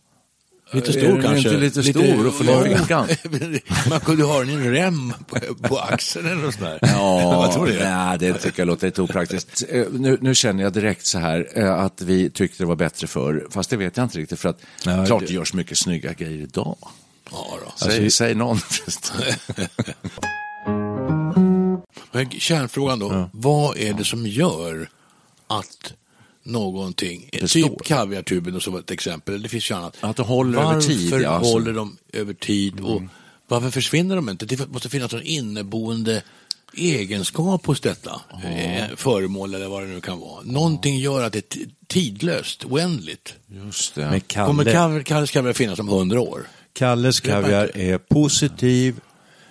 Lite 0.72 0.88
Är 0.88 0.92
stor 0.92 1.22
kanske. 1.22 1.48
inte 1.48 1.60
lite 1.60 1.82
stor 1.82 2.26
och 2.26 2.44
ner 2.44 2.66
i 2.66 2.76
fickan? 2.78 3.08
Man 3.90 4.00
kunde 4.00 4.24
ha 4.24 4.38
den 4.38 4.50
i 4.50 4.52
en 4.52 4.70
rem 4.72 5.12
på, 5.28 5.38
på 5.54 5.78
axeln 5.78 6.26
eller 6.26 6.42
något 6.42 6.54
sånt 6.54 6.66
där. 6.66 6.78
Ja, 6.82 7.52
tror 7.54 7.66
du? 7.66 7.78
nej, 7.78 8.18
det 8.18 8.34
tycker 8.34 8.60
jag 8.60 8.66
låter 8.66 8.86
lite 8.86 9.02
opraktiskt. 9.02 9.64
Eh, 9.68 9.86
Nu, 9.92 10.18
nu 10.20 10.34
känner 10.34 10.62
jag 10.62 10.72
direkt 10.72 11.06
så 11.06 11.18
här 11.18 11.48
eh, 11.54 11.74
att 11.80 12.02
vi 12.02 12.30
tyckte 12.30 12.62
det 12.62 12.66
var 12.66 12.76
bättre 12.76 13.06
för 13.06 13.46
fast 13.50 13.70
det 13.70 13.76
vet 13.76 13.96
jag 13.96 14.04
inte 14.04 14.18
riktigt 14.18 14.40
för 14.40 14.48
att 14.48 14.60
Nej, 14.86 15.06
klart 15.06 15.20
det- 15.20 15.26
det 15.26 15.32
görs 15.34 15.54
mycket 15.54 15.78
snygga 15.78 16.12
grejer 16.12 16.38
idag. 16.42 16.76
Ja, 17.30 17.58
då. 17.64 17.72
Säg, 17.86 18.10
säg 18.10 18.34
någon. 18.34 18.58
Men 22.12 22.30
kärnfrågan 22.30 22.98
då, 22.98 23.30
vad 23.32 23.76
är 23.76 23.92
det 23.92 24.04
som 24.04 24.26
gör 24.26 24.90
att 25.46 25.92
någonting, 26.42 27.30
typ 27.46 27.84
kaviartuben 27.84 28.60
var 28.66 28.78
ett 28.78 28.90
exempel, 28.90 29.42
det 29.42 29.48
finns 29.48 29.70
ju 29.70 29.74
annat. 29.74 29.96
Att 30.00 30.16
det 30.16 30.22
håller 30.22 30.58
över 30.62 30.80
tid, 30.80 31.10
Varför 31.10 31.24
ja, 31.24 31.30
alltså. 31.30 31.52
håller 31.52 31.72
de 31.72 31.96
över 32.12 32.34
tid 32.34 32.80
och 32.80 33.02
varför 33.48 33.70
försvinner 33.70 34.16
de 34.16 34.28
inte? 34.28 34.46
Det 34.46 34.68
måste 34.68 34.88
finnas 34.88 35.12
en 35.12 35.22
inneboende 35.22 36.22
egenskap 36.74 37.66
hos 37.66 37.80
detta 37.80 38.20
eh, 38.44 38.84
föremål 38.96 39.54
eller 39.54 39.68
vad 39.68 39.82
det 39.82 39.88
nu 39.88 40.00
kan 40.00 40.20
vara. 40.20 40.42
Någonting 40.44 40.98
gör 40.98 41.22
att 41.24 41.32
det 41.32 41.56
är 41.56 41.60
tidlöst, 41.86 42.64
oändligt. 42.64 43.34
Just 43.46 43.94
det. 43.94 44.10
Men 44.10 44.20
Kommer 44.20 44.64
Kalle, 44.64 44.74
Kav- 44.98 45.02
Kalles 45.02 45.30
kaviar 45.30 45.52
finnas 45.52 45.78
om 45.78 45.88
hundra 45.88 46.20
år? 46.20 46.46
Kalles 46.72 47.20
kaviar 47.20 47.70
är 47.74 47.98
positiv. 47.98 49.00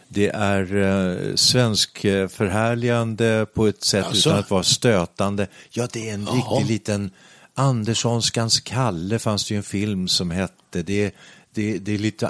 Det 0.09 0.29
är 0.29 0.75
eh, 0.75 1.35
svensk 1.35 1.99
förhärligande 2.29 3.45
på 3.53 3.67
ett 3.67 3.83
sätt 3.83 4.05
Jaså? 4.09 4.29
utan 4.29 4.39
att 4.39 4.49
vara 4.49 4.63
stötande. 4.63 5.47
Ja, 5.69 5.87
det 5.93 6.09
är 6.09 6.13
en 6.13 6.23
Jaha. 6.25 6.35
riktig 6.35 6.73
liten 6.73 7.11
Anderssonskans 7.53 8.59
Kalle 8.59 9.19
fanns 9.19 9.47
det 9.47 9.53
ju 9.53 9.57
en 9.57 9.63
film 9.63 10.07
som 10.07 10.31
hette. 10.31 10.81
Det, 10.83 11.15
det, 11.53 11.77
det 11.77 11.93
är 11.93 11.97
lite 11.97 12.29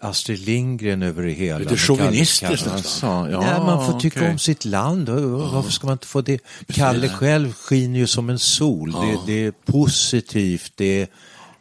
Astrid 0.00 0.38
Lindgren 0.38 1.02
över 1.02 1.22
det 1.22 1.32
hela. 1.32 1.58
Lite 1.58 1.76
chauvinistiskt 1.76 2.50
nästan. 2.50 2.72
Alltså, 2.72 3.06
ja, 3.06 3.40
Nej, 3.40 3.60
man 3.60 3.86
får 3.92 4.00
tycka 4.00 4.20
okej. 4.20 4.30
om 4.30 4.38
sitt 4.38 4.64
land. 4.64 5.08
Och 5.08 5.40
Varför 5.52 5.70
ska 5.70 5.86
man 5.86 5.94
inte 5.94 6.06
få 6.06 6.20
det? 6.20 6.38
Kalle 6.68 7.08
själv 7.08 7.52
skiner 7.52 7.98
ju 7.98 8.06
som 8.06 8.30
en 8.30 8.38
sol. 8.38 8.92
Det, 8.92 9.18
det 9.26 9.46
är 9.46 9.52
positivt, 9.72 10.72
det 10.76 11.02
är, 11.02 11.08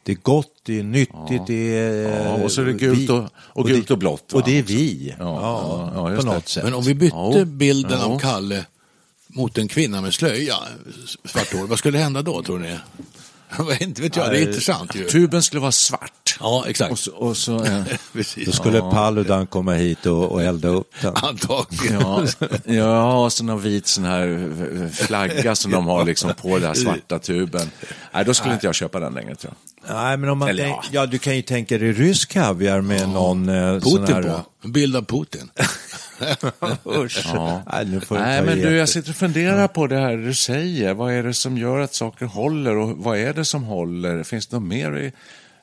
det 0.08 0.14
är 0.14 0.18
gott, 0.22 0.52
det 0.66 0.80
är 0.80 0.84
nyttigt, 0.84 1.48
det 1.48 1.78
är... 1.78 2.26
Ja, 2.26 2.32
och 2.44 2.52
så 2.52 2.62
är 2.62 2.66
det 2.66 2.74
gult 2.74 3.00
vi- 3.00 3.10
och- 3.10 3.30
och 3.38 3.68
gult 3.68 3.88
det, 3.88 3.94
och 3.94 3.98
blått? 3.98 4.34
Och 4.34 4.44
det 4.46 4.58
är 4.58 4.64
vi. 4.64 5.16
Ja, 5.20 5.26
Ja, 5.26 5.42
ja, 5.42 5.92
ja, 5.96 6.12
just 6.12 6.26
på 6.26 6.30
det. 6.32 6.36
något 6.38 6.48
sätt. 6.48 6.64
Men 6.64 6.74
om 6.74 6.84
vi 6.84 6.94
bytte 6.94 7.16
Ja. 7.16 7.46
bilden 7.46 8.00
Ja. 8.00 8.06
av 8.06 8.20
Kalle 8.20 8.66
mot 9.28 9.58
en 9.58 9.68
kvinna 9.68 10.02
med 10.02 10.14
slöja, 10.14 10.56
svart 11.26 11.54
hår, 11.54 11.68
vad 11.68 11.80
skulle 11.80 11.98
hända 11.98 12.22
då 12.22 12.44
tror 12.44 12.60
ni? 12.60 12.78
inte 13.80 14.02
vet 14.02 14.16
jag, 14.16 14.32
det 14.32 14.40
är 14.40 14.48
intressant 14.48 14.96
ju. 14.96 15.04
Tuben 15.06 15.44
skulle 15.44 15.60
vara 15.60 15.72
svart. 15.72 16.38
Ja, 16.40 16.64
exakt. 16.68 16.92
Och 16.92 17.00
så, 17.00 17.12
och 17.12 17.38
så, 17.38 17.64
eh. 17.66 17.84
Då 18.46 18.52
skulle 18.52 18.80
Paludan 18.82 19.48
komma 19.48 19.74
hit 19.74 20.06
och, 20.06 20.32
och 20.32 20.44
elda 20.44 20.68
upp 20.68 20.92
den. 21.02 21.14
Antagligen. 21.16 22.02
ja, 22.02 22.26
ja, 22.66 23.24
och 23.26 23.34
så 23.34 23.44
någon 23.44 23.62
vit 23.62 23.88
sån 23.88 24.04
här 24.04 24.90
flagga 24.94 25.56
som 25.56 25.72
de 25.72 25.86
har 25.88 26.06
liksom 26.06 26.34
på 26.42 26.58
den 26.58 26.68
här 26.68 26.74
svarta 26.74 27.20
tuben. 27.20 27.72
Nej, 28.14 28.26
då 28.26 28.34
skulle 28.34 28.54
inte 28.54 28.66
jag 28.66 28.76
köpa 28.76 29.00
den 29.00 29.14
längre 29.14 29.36
tror 29.36 29.54
jag. 29.54 29.77
Nej, 29.90 30.18
men 30.18 30.30
om 30.30 30.38
man 30.38 30.50
Eller 30.50 30.64
tänk, 30.64 30.76
ja. 30.76 30.90
ja, 30.92 31.06
du 31.06 31.18
kan 31.18 31.36
ju 31.36 31.42
tänka 31.42 31.78
dig 31.78 31.92
rysk 31.92 32.32
kaviar 32.32 32.82
med 32.82 33.10
någon 33.10 33.50
eh, 33.50 33.80
sån 33.80 33.98
Putin 34.00 34.16
här... 34.16 34.22
på, 34.24 34.44
en 34.64 34.72
bild 34.72 34.96
av 34.96 35.02
Putin. 35.06 35.50
Usch. 36.86 37.26
Nej, 37.72 37.86
nu 37.86 38.00
får 38.02 38.20
Nej, 38.20 38.42
men 38.46 38.58
du, 38.60 38.76
jag 38.78 38.90
sitter 38.90 39.10
och 39.10 39.16
funderar 39.16 39.68
på 39.68 39.88
det 39.88 39.98
här 39.98 40.18
du 40.18 40.34
säger. 40.34 40.94
Vad 40.94 41.14
är 41.14 41.24
det 41.24 41.34
som 41.34 41.58
gör 41.58 41.80
att 41.80 41.94
saker 41.94 42.26
håller 42.26 42.78
och 42.78 42.98
vad 42.98 43.18
är 43.18 43.34
det 43.34 43.46
som 43.46 43.64
håller? 43.64 44.24
Finns 44.24 44.48
det 44.48 44.56
något 44.60 44.68
mer? 44.68 44.98
i- 44.98 45.12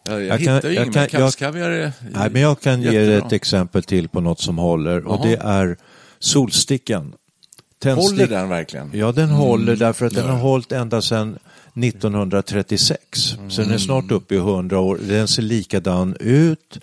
Jag, 0.07 0.23
jag, 0.23 0.27
Jag 0.29 0.39
hittar 0.39 0.61
kan- 0.61 0.71
ju 0.71 0.77
jag 0.77 0.85
inget, 0.85 0.95
kan- 0.95 1.01
men 1.03 1.09
kallskaviar 1.11 1.71
är 1.71 1.93
Nej, 2.11 2.31
men 2.31 2.43
jag 2.43 2.61
kan 2.61 2.83
ge 2.83 2.91
dig 2.91 2.99
jättebra. 3.07 3.27
ett 3.27 3.33
exempel 3.33 3.83
till 3.83 4.09
på 4.09 4.21
något 4.21 4.41
som 4.41 4.59
håller 4.59 5.07
och 5.07 5.15
Jaha. 5.27 5.27
det 5.31 5.37
är 5.37 5.77
solstickan. 6.19 7.13
Tändstick- 7.83 7.97
Håller 8.11 8.27
den 8.27 8.49
verkligen? 8.49 8.91
Ja, 8.95 9.13
den 9.13 9.29
håller 9.29 9.77
därför 9.77 10.07
att 10.07 10.15
den 10.15 10.29
har 10.31 10.37
hållit 10.39 10.73
ända 10.73 11.03
sedan 11.03 11.39
1936. 11.75 12.99
Så 13.49 13.63
den 13.63 13.71
är 13.71 13.79
snart 13.79 14.11
uppe 14.11 14.35
i 14.35 14.39
100 14.39 14.79
år. 14.79 14.99
Den 15.09 15.29
ser 15.29 15.43
likadan 15.43 16.17
ut. 16.21 16.81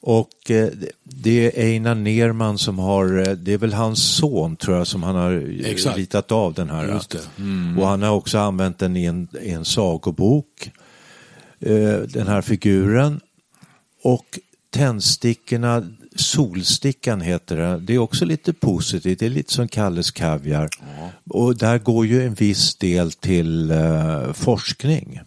Och 0.00 0.50
eh, 0.50 0.68
det 1.02 1.58
är 1.58 1.64
Einar 1.64 1.94
Nerman 1.94 2.58
som 2.58 2.78
har, 2.78 3.28
eh, 3.28 3.32
det 3.32 3.52
är 3.52 3.58
väl 3.58 3.72
hans 3.72 4.02
son 4.02 4.56
tror 4.56 4.76
jag 4.76 4.86
som 4.86 5.02
han 5.02 5.14
har 5.14 5.32
eh, 5.32 5.70
Exakt. 5.70 5.96
ritat 5.96 6.32
av 6.32 6.54
den 6.54 6.70
här. 6.70 6.86
Det. 6.86 7.80
Och 7.80 7.88
han 7.88 8.02
har 8.02 8.10
också 8.10 8.38
använt 8.38 8.78
den 8.78 8.96
i 8.96 9.04
en, 9.04 9.28
i 9.42 9.50
en 9.50 9.64
sagobok. 9.64 10.70
Eh, 11.60 11.98
den 11.98 12.26
här 12.26 12.42
figuren. 12.42 13.20
Och 14.02 14.38
tändstickorna, 14.70 15.86
solstickan 16.16 17.20
heter 17.20 17.56
det. 17.56 17.78
Det 17.78 17.94
är 17.94 17.98
också 17.98 18.24
lite 18.24 18.52
positivt. 18.52 19.18
Det 19.18 19.26
är 19.26 19.30
lite 19.30 19.52
som 19.52 19.68
Kalles 19.68 20.10
kaviar. 20.10 20.68
Och 21.30 21.56
där 21.56 21.78
går 21.78 22.06
ju 22.06 22.26
en 22.26 22.34
viss 22.34 22.74
del 22.74 23.12
till 23.12 23.70
eh, 23.70 24.32
forskning. 24.32 25.20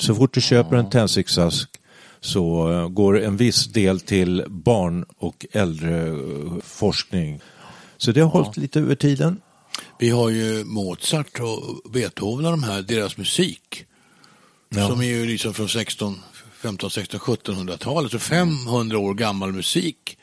Så 0.00 0.14
fort 0.14 0.34
du 0.34 0.40
köper 0.40 0.76
en 0.76 0.90
tändsticksask 0.90 1.68
så 2.20 2.72
eh, 2.72 2.88
går 2.88 3.20
en 3.20 3.36
viss 3.36 3.66
del 3.66 4.00
till 4.00 4.44
barn 4.48 5.04
och 5.18 5.46
äldreforskning. 5.52 7.40
Så 7.96 8.12
det 8.12 8.20
har 8.20 8.28
hållit 8.28 8.56
lite 8.56 8.80
över 8.80 8.94
tiden. 8.94 9.40
Vi 9.98 10.10
har 10.10 10.28
ju 10.28 10.64
Mozart 10.64 11.40
och 11.40 11.90
Beethoven 11.92 12.44
och 12.44 12.50
de 12.50 12.62
här, 12.62 12.82
deras 12.82 13.16
musik. 13.16 13.84
Som 14.70 15.00
är 15.00 15.04
ju 15.04 15.26
liksom 15.26 15.54
från 15.54 15.68
16, 15.68 16.20
15, 16.60 16.90
16, 16.90 17.20
1700-talet. 17.20 18.12
Så 18.12 18.18
500 18.18 18.98
år 18.98 19.14
gammal 19.14 19.52
musik. 19.52 20.18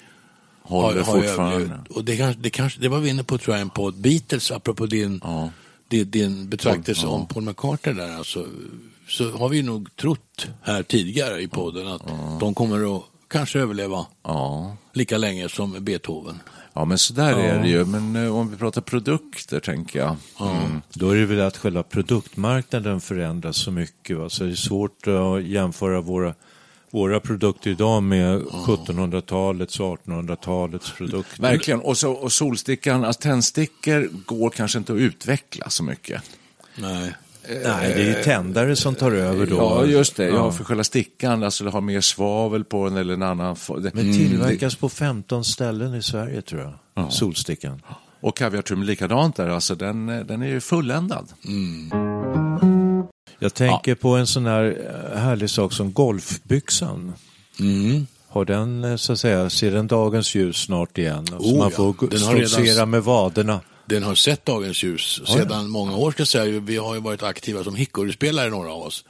Håller 0.61 0.97
ju 0.97 1.03
fortfarande. 1.03 1.55
överlevt. 1.55 1.87
Och 1.89 2.05
det, 2.05 2.17
kanske, 2.17 2.41
det, 2.41 2.49
kanske, 2.49 2.79
det 2.81 2.89
var 2.89 2.99
vi 2.99 3.09
inne 3.09 3.23
på 3.23 3.37
tror 3.37 3.55
jag, 3.55 3.61
en 3.61 3.69
podd, 3.69 3.95
Beatles, 4.01 4.51
apropå 4.51 4.85
din, 4.85 5.21
Ja. 5.23 5.49
din, 5.87 6.11
din 6.11 6.49
betraktelse 6.49 7.01
Ja. 7.05 7.09
om 7.09 7.27
Paul 7.27 7.43
McCartney 7.43 7.95
där. 7.95 8.17
Alltså, 8.17 8.45
så 9.09 9.31
har 9.31 9.49
vi 9.49 9.61
nog 9.63 9.95
trott 9.95 10.47
här 10.61 10.83
tidigare 10.83 11.41
i 11.41 11.47
podden 11.47 11.87
att 11.87 12.01
de 12.39 12.53
kommer 12.53 12.95
att 12.97 13.03
kanske 13.27 13.59
överleva 13.59 14.05
Ja. 14.23 14.75
lika 14.93 15.17
länge 15.17 15.49
som 15.49 15.75
Beethoven. 15.83 16.39
Ja, 16.75 16.85
men 16.85 16.97
så 16.97 17.13
där 17.13 17.39
är 17.39 17.61
det 17.61 17.67
ju. 17.67 17.85
Men 17.85 18.15
eh, 18.15 18.35
om 18.35 18.49
vi 18.49 18.57
pratar 18.57 18.81
produkter, 18.81 19.59
tänker 19.59 19.99
jag. 19.99 20.15
Mm. 20.39 20.81
Då 20.93 21.09
är 21.09 21.15
det 21.15 21.25
väl 21.25 21.41
att 21.41 21.57
själva 21.57 21.83
produktmarknaden 21.83 23.01
förändras 23.01 23.57
så 23.57 23.71
mycket. 23.71 24.17
Va? 24.17 24.29
Så 24.29 24.43
det 24.43 24.51
är 24.51 24.55
svårt 24.55 25.07
att 25.07 25.43
jämföra 25.43 26.01
våra, 26.01 26.33
våra 26.91 27.19
produkter 27.19 27.69
idag 27.69 28.03
med 28.03 28.41
1700-talets 28.41 29.79
och 29.79 29.99
1800-talets 30.05 30.91
produkter. 30.91 31.41
Verkligen. 31.41 31.79
Och, 31.79 31.97
så, 31.97 32.11
och 32.11 32.31
solstickan, 32.31 33.05
alltså 33.05 33.21
tändstickor 33.21 34.09
går 34.25 34.49
kanske 34.49 34.77
inte 34.77 34.93
att 34.93 34.99
utveckla 34.99 35.69
så 35.69 35.83
mycket. 35.83 36.21
Nej. 36.75 37.13
Nej, 37.49 37.93
det 37.95 38.01
är 38.01 38.17
ju 38.17 38.23
tändare 38.23 38.75
som 38.75 38.95
tar 38.95 39.11
över 39.11 39.45
då. 39.45 39.55
Ja, 39.55 39.85
just 39.85 40.15
det. 40.15 40.27
Ja, 40.27 40.33
Ja. 40.35 40.51
för 40.51 40.63
själva 40.63 40.83
stickan, 40.83 41.43
alltså 41.43 41.63
det 41.63 41.69
har 41.69 41.81
mer 41.81 42.01
svavel 42.01 42.63
på 42.63 42.85
den 42.89 42.97
eller 42.97 43.13
en 43.13 43.23
annan... 43.23 43.55
Men 43.93 43.93
tillverkas 44.13 44.75
på 44.75 44.89
15 44.89 45.43
ställen 45.43 45.95
i 45.95 46.01
Sverige 46.01 46.41
tror 46.41 46.61
jag. 46.95 47.13
Solstickan. 47.13 47.81
Och 48.21 48.37
kaviartuben 48.37 48.85
likadant 48.85 49.35
där, 49.35 49.49
alltså 49.49 49.75
den, 49.75 50.09
eh, 50.09 50.19
den 50.25 50.41
är 50.41 50.47
ju 50.47 50.59
fulländad. 50.61 51.27
Jag 53.39 53.53
tänker 53.53 53.95
på 53.95 54.09
en 54.15 54.27
sån 54.27 54.45
här 54.45 54.63
eh, 55.13 55.19
härlig 55.19 55.49
sak 55.49 55.73
som 55.73 55.93
golfbyxan. 55.93 57.13
Mm. 57.59 58.07
Har 58.27 58.45
den, 58.45 58.83
eh, 58.83 58.95
så 58.95 59.13
att 59.13 59.19
säga, 59.19 59.49
ser 59.49 59.71
den 59.71 59.87
dagens 59.87 60.35
ljus 60.35 60.57
snart 60.57 60.97
igen? 60.97 61.27
Så 61.27 61.35
Oh, 61.35 61.57
man 61.57 61.69
ja. 61.71 61.77
får 61.77 62.07
Den 62.09 62.21
har 62.21 62.33
redan- 62.33 62.49
stoltsera 62.49 62.85
med 62.85 63.03
vaderna. 63.03 63.59
Den 63.85 64.03
har 64.03 64.15
sett 64.15 64.45
dagens 64.45 64.83
ljus 64.83 65.21
sedan 65.27 65.69
många 65.69 65.95
år 65.95 66.11
ska 66.11 66.25
säga. 66.25 66.59
Vi 66.59 66.77
har 66.77 66.95
ju 66.95 67.01
varit 67.01 67.23
aktiva 67.23 67.63
som 67.63 67.75
hickoryspelare 67.75 68.49
några 68.49 68.73
av 68.73 68.81
oss. 68.81 69.05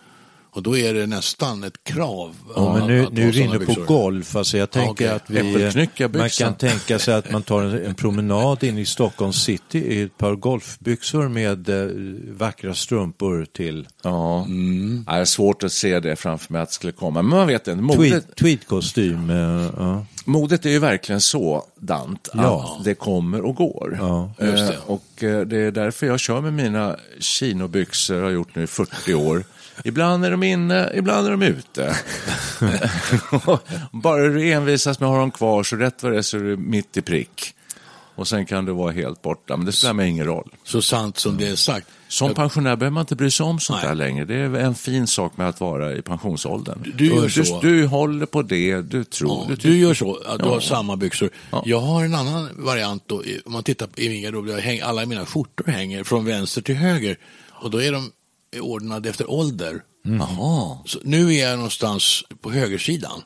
Och 0.56 0.64
då 0.64 0.78
är 0.78 0.94
det 0.94 1.08
nästan 1.08 1.64
ett 1.64 1.84
krav. 1.84 2.36
Ja, 2.56 2.74
men 2.78 2.88
nu, 2.88 3.06
att 3.06 3.14
nu 3.14 3.28
är 3.28 3.32
du 3.32 3.40
inne 3.40 3.60
på 3.60 3.74
golf. 3.88 4.36
Alltså 4.36 4.58
jag 4.58 4.72
tänker 4.72 4.92
okej. 4.92 5.08
att 5.08 5.30
vi, 5.30 5.64
eh, 6.04 6.10
man 6.20 6.30
kan 6.30 6.54
tänka 6.54 7.00
sig 7.00 7.14
att 7.14 7.32
man 7.32 7.42
tar 7.44 7.62
en, 7.62 7.86
en 7.86 7.96
promenad 7.96 8.64
in 8.64 8.78
i 8.78 8.86
Stockholms 8.86 9.44
city 9.44 9.80
i 9.80 10.02
ett 10.02 10.18
par 10.18 10.36
golfbyxor 10.36 11.28
med 11.30 11.70
eh, 11.70 11.88
vackra 12.38 12.74
strumpor 12.74 13.46
till. 13.54 13.88
Ja. 14.04 14.44
Mm. 14.44 15.04
Det 15.08 15.12
är 15.12 15.26
svårt 15.26 15.64
att 15.64 15.72
se 15.72 16.00
det 16.00 16.16
framför 16.16 16.54
mig 16.54 16.62
att 16.62 16.70
det 16.70 16.76
skulle 16.76 16.94
komma. 16.94 17.22
Men 17.22 17.38
man 17.38 17.48
vet 17.48 17.68
inte. 17.68 17.82
Modet, 17.84 18.00
Tweed, 18.00 18.36
tweedkostym. 18.36 19.30
eh, 19.30 19.70
ja. 19.78 20.06
modet 20.26 20.66
är 20.66 20.70
ju 20.70 20.80
verkligen 20.80 21.22
sådant 21.22 22.30
Ja. 22.34 22.76
att 22.80 22.86
det 22.86 22.94
kommer 22.94 23.42
och 23.42 23.56
går. 23.56 23.98
Ja, 24.02 24.32
just 24.40 24.68
det. 24.68 24.74
Eh, 24.74 24.80
Och 24.86 25.24
eh, 25.24 25.42
det 25.42 25.58
är 25.58 25.72
därför 25.72 26.08
jag 26.08 26.20
kör 26.20 26.42
med 26.42 26.54
mina 26.54 26.96
chinobyxor, 27.20 28.22
har 28.22 28.30
gjort 28.30 28.56
nu 28.56 28.64
i 28.64 28.68
40 28.68 29.14
år. 29.14 29.44
Ibland 29.84 30.26
är 30.26 30.32
de 30.32 30.44
inne, 30.44 30.92
ibland 30.96 31.28
är 31.28 31.32
de 31.32 31.42
ute. 31.42 31.96
Bara 33.92 34.28
du 34.30 34.52
envisas 34.52 35.00
med 35.00 35.08
att 35.10 35.14
ha 35.16 35.20
dem 35.20 35.32
kvar 35.32 35.64
så 35.64 35.76
rätt 35.76 36.04
vad 36.04 36.12
det 36.12 36.18
är 36.18 36.22
så 36.22 36.38
är 36.38 36.42
du 36.42 36.58
mitt 36.58 36.98
i 36.98 37.02
prick. 37.02 37.52
Och 38.18 38.28
sen 38.28 38.46
kan 38.46 38.66
du 38.66 38.72
vara 38.72 38.92
helt 38.92 39.22
borta, 39.22 39.58
men 39.58 39.66
det 39.66 39.72
spelar 39.72 39.94
mig 39.94 40.10
ingen 40.10 40.26
roll. 40.26 40.52
Så 40.64 40.82
sant 40.82 41.18
som 41.18 41.38
det 41.38 41.48
är 41.48 41.56
sagt. 41.56 41.88
Som 42.08 42.34
pensionär 42.34 42.76
behöver 42.76 42.94
man 42.94 43.02
inte 43.02 43.16
bry 43.16 43.32
sig 43.32 43.44
om 43.46 43.60
sånt 43.60 43.80
Nej. 43.82 43.88
där 43.90 43.96
längre. 43.96 44.26
Det 44.26 44.36
är 44.36 44.56
en 44.56 44.76
fin 44.76 45.08
sak 45.08 45.38
med 45.38 45.50
att 45.50 45.60
vara 45.60 45.94
i 45.96 46.02
pensionsåldern. 46.02 46.94
Du 46.96 47.06
gör 47.06 47.22
du, 47.22 47.46
så. 47.46 47.62
du 47.62 47.86
håller 47.88 48.26
på 48.26 48.42
det, 48.42 48.82
du 48.82 49.04
tror. 49.04 49.46
Ja, 49.50 49.56
du, 49.56 49.70
du 49.70 49.78
gör 49.78 49.94
så, 49.94 50.16
att 50.26 50.40
du 50.40 50.46
Ja. 50.46 50.52
har 50.52 50.60
samma 50.60 50.98
byxor. 50.98 51.30
Jag 51.66 51.80
har 51.80 52.04
en 52.06 52.16
annan 52.16 52.50
variant 52.58 53.04
då, 53.08 53.24
om 53.46 53.54
man 53.54 53.64
tittar 53.64 53.88
på 53.88 54.00
i 54.02 54.10
min 54.10 54.22
garderob, 54.22 54.50
alla 54.84 55.06
mina 55.06 55.26
skjortor 55.26 55.72
hänger 55.72 56.04
från 56.04 56.26
vänster 56.26 56.62
till 56.62 56.76
höger. 56.76 57.18
Och 57.52 57.72
då 57.72 57.82
är 57.82 57.92
de 57.92 58.12
ordnade 58.60 59.10
efter 59.10 59.30
ålder. 59.32 59.84
Jaha. 60.04 60.78
Så 60.86 61.00
nu 61.04 61.34
är 61.34 61.50
jag 61.50 61.56
någonstans 61.56 62.24
på 62.42 62.52
högersidan. 62.52 63.22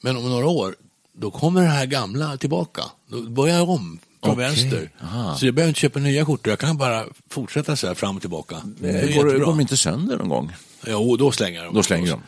Men 0.00 0.16
om 0.16 0.28
några 0.30 0.46
år, 0.46 0.74
då 1.16 1.30
kommer 1.30 1.60
det 1.62 1.68
här 1.68 1.86
gamla 1.86 2.36
tillbaka. 2.36 2.82
Då 3.08 3.22
börjar 3.22 3.56
jag 3.56 3.68
om 3.70 3.98
från 4.24 4.32
Okej. 4.32 4.44
vänster. 4.44 4.90
Aha. 5.02 5.36
Så 5.36 5.46
jag 5.46 5.54
behöver 5.54 5.68
inte 5.68 5.80
köpa 5.80 5.98
nya 5.98 6.26
skjortor, 6.26 6.50
jag 6.50 6.58
kan 6.58 6.76
bara 6.76 7.04
fortsätta 7.30 7.76
så 7.76 7.86
här 7.86 7.94
fram 7.94 8.16
och 8.16 8.20
tillbaka. 8.22 8.56
Det 8.80 8.92
Går, 8.92 9.00
jättebra. 9.00 9.38
går 9.38 9.46
de 9.46 9.60
inte 9.60 9.76
sönder 9.76 10.16
någon 10.16 10.28
gång? 10.28 10.52
Jo, 10.86 11.16
då 11.16 11.32
slänger 11.32 11.64
dem. 11.64 11.74
Då 11.74 11.82
slänger 11.82 12.10
de. 12.10 12.20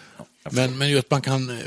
Men, 0.51 0.79
men 0.79 0.91
just 0.91 1.11
man 1.11 1.21
kan, 1.23 1.59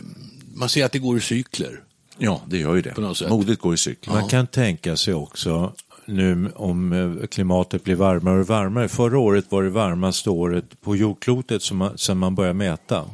man 0.55 0.69
ser 0.69 0.85
att 0.85 0.91
det 0.91 0.99
går 0.99 1.17
i 1.17 1.21
cykler. 1.21 1.83
Ja, 2.17 2.41
det 2.47 2.57
gör 2.57 2.75
ju 2.75 2.81
det. 2.81 2.89
På 2.93 3.01
något 3.01 3.17
sätt. 3.17 3.29
Modet 3.29 3.59
går 3.59 3.73
i 3.73 3.77
cykler. 3.77 4.13
Man 4.13 4.29
kan 4.29 4.47
tänka 4.47 4.97
sig 4.97 5.13
också 5.13 5.73
nu 6.09 6.51
om 6.55 6.93
eh, 6.93 7.27
klimatet 7.27 7.83
blir 7.83 7.95
varmare 7.95 8.39
och 8.39 8.47
varmare. 8.47 8.87
Förra 8.87 9.19
året 9.19 9.45
var 9.49 9.63
det 9.63 9.69
varmaste 9.69 10.29
året 10.29 10.81
på 10.81 10.95
jordklotet 10.95 11.61
som 11.61 11.77
man, 11.77 11.97
sedan 11.97 12.17
man 12.17 12.35
började 12.35 12.53
mäta. 12.53 13.05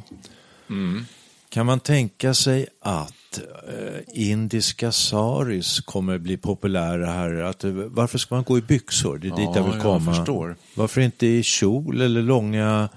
Kan 1.48 1.66
man 1.66 1.80
tänka 1.80 2.34
sig 2.34 2.66
att 2.80 3.40
eh, 3.68 4.00
indiska 4.06 4.92
saris 4.92 5.80
kommer 5.80 6.18
bli 6.18 6.36
populära 6.36 7.06
här? 7.06 7.34
Att, 7.42 7.64
eh, 7.64 7.70
varför 7.70 8.18
ska 8.18 8.34
man 8.34 8.44
gå 8.44 8.58
i 8.58 8.62
byxor? 8.62 9.18
Det 9.18 9.26
är 9.28 9.36
dit 9.36 9.38
Ja, 9.38 9.52
jag 9.56 9.64
vill 9.64 9.72
jag 9.74 9.82
komma. 9.82 10.14
förstår. 10.14 10.56
Varför 10.74 11.00
inte 11.00 11.26
i 11.26 11.42
kjol 11.42 12.00
eller 12.00 12.22
långa 12.22 12.88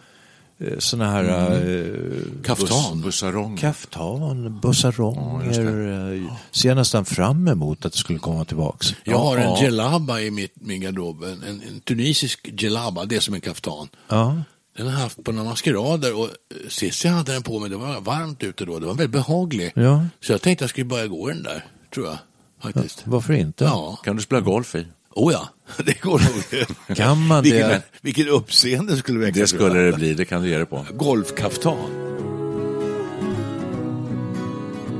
eh, 0.59 0.77
sådana 0.79 1.11
här 1.11 1.23
eh, 1.23 2.43
Kaftan. 2.43 3.01
Bussarong. 3.01 3.57
Kaftan, 3.57 4.59
bussaronger. 4.59 6.13
eh, 6.13 6.33
ser 6.51 6.75
nästan 6.75 7.05
fram 7.05 7.47
emot 7.47 7.85
att 7.85 7.91
det 7.91 7.97
skulle 7.97 8.19
komma 8.19 8.45
tillbaks. 8.45 8.95
Jag 9.03 9.17
har 9.19 9.37
en 9.37 9.43
Ja. 9.43 9.57
gelaba 9.61 10.21
i 10.21 10.31
mitt, 10.31 10.53
min 10.55 10.81
garderob, 10.81 11.23
en, 11.23 11.43
en, 11.43 11.61
en 11.61 11.79
tunisisk 11.79 12.49
gelaba, 12.61 13.05
det 13.05 13.15
är 13.15 13.19
som 13.19 13.33
en 13.33 13.41
kaftan. 13.41 13.87
Ja. 14.07 14.37
Den 14.77 14.87
har 14.87 14.93
jag 14.93 14.99
haft 15.01 15.23
på 15.23 15.31
några 15.31 15.49
maskerader 15.49 16.19
och 16.19 16.29
sist 16.69 17.05
jag 17.05 17.11
hade 17.11 17.33
den 17.33 17.43
på 17.43 17.59
mig, 17.59 17.69
det 17.69 17.77
var 17.77 18.01
varmt 18.01 18.43
ute 18.43 18.65
då, 18.65 18.79
det 18.79 18.85
var 18.85 18.93
väldigt 18.93 19.09
behaglig. 19.11 19.71
Ja. 19.75 20.05
Så 20.21 20.31
jag 20.31 20.41
tänkte 20.41 20.63
jag 20.63 20.69
skulle 20.69 20.85
börja 20.85 21.07
gå 21.07 21.31
i 21.31 21.33
den 21.33 21.43
där, 21.43 21.65
tror 21.93 22.05
jag. 22.07 22.17
Faktiskt. 22.61 23.03
Varför 23.05 23.33
inte? 23.33 23.63
Ja, 23.63 23.99
Kan 24.03 24.15
du 24.15 24.21
spela 24.21 24.41
golf 24.41 24.75
i? 24.75 24.85
Oh 25.15 25.33
ja, 25.33 25.49
det 25.85 26.01
går 26.01 26.19
nog. 26.19 26.97
Kan 26.97 27.27
man 27.27 27.43
vilken, 27.43 27.69
det? 27.69 27.81
vilken 28.01 28.27
uppseende 28.27 28.97
skulle 28.97 29.19
väcka. 29.19 29.39
Det 29.39 29.47
skulle 29.47 29.79
det 29.79 29.93
bli, 29.93 30.13
det 30.13 30.25
kan 30.25 30.41
du 30.41 30.49
ge 30.49 30.57
dig 30.57 30.65
på. 30.65 30.85
Golfkaftan. 30.93 32.09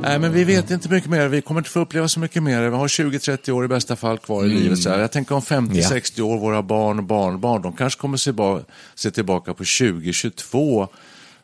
Nej, 0.02 0.20
men 0.20 0.34
vi 0.34 0.44
vet 0.44 0.72
inte 0.72 0.90
mycket 0.90 1.10
mer. 1.10 1.28
Vi 1.28 1.42
kommer 1.42 1.62
inte 1.62 1.70
få 1.70 1.80
uppleva 1.80 2.08
så 2.08 2.20
mycket 2.20 2.44
mer. 2.44 2.70
Vi 2.70 2.76
har 2.76 2.88
20-30 2.88 3.52
år 3.52 3.66
i 3.66 3.68
bästa 3.68 3.96
fall 3.96 4.18
kvar 4.18 4.46
i 4.46 4.48
livet. 4.48 4.80
Så 4.80 4.90
här. 4.90 5.00
Jag 5.00 5.12
tänker 5.12 5.36
om 5.36 5.42
50-60 5.42 6.22
år, 6.22 6.38
våra 6.38 6.62
barn 6.62 6.98
och 6.98 7.04
barnbarn, 7.04 7.62
de 7.62 7.74
kanske 7.74 8.00
kommer 8.00 8.18
se, 8.18 8.34
se 8.96 9.12
tillbaka 9.12 9.54
på 9.54 9.64
2022 9.64 10.88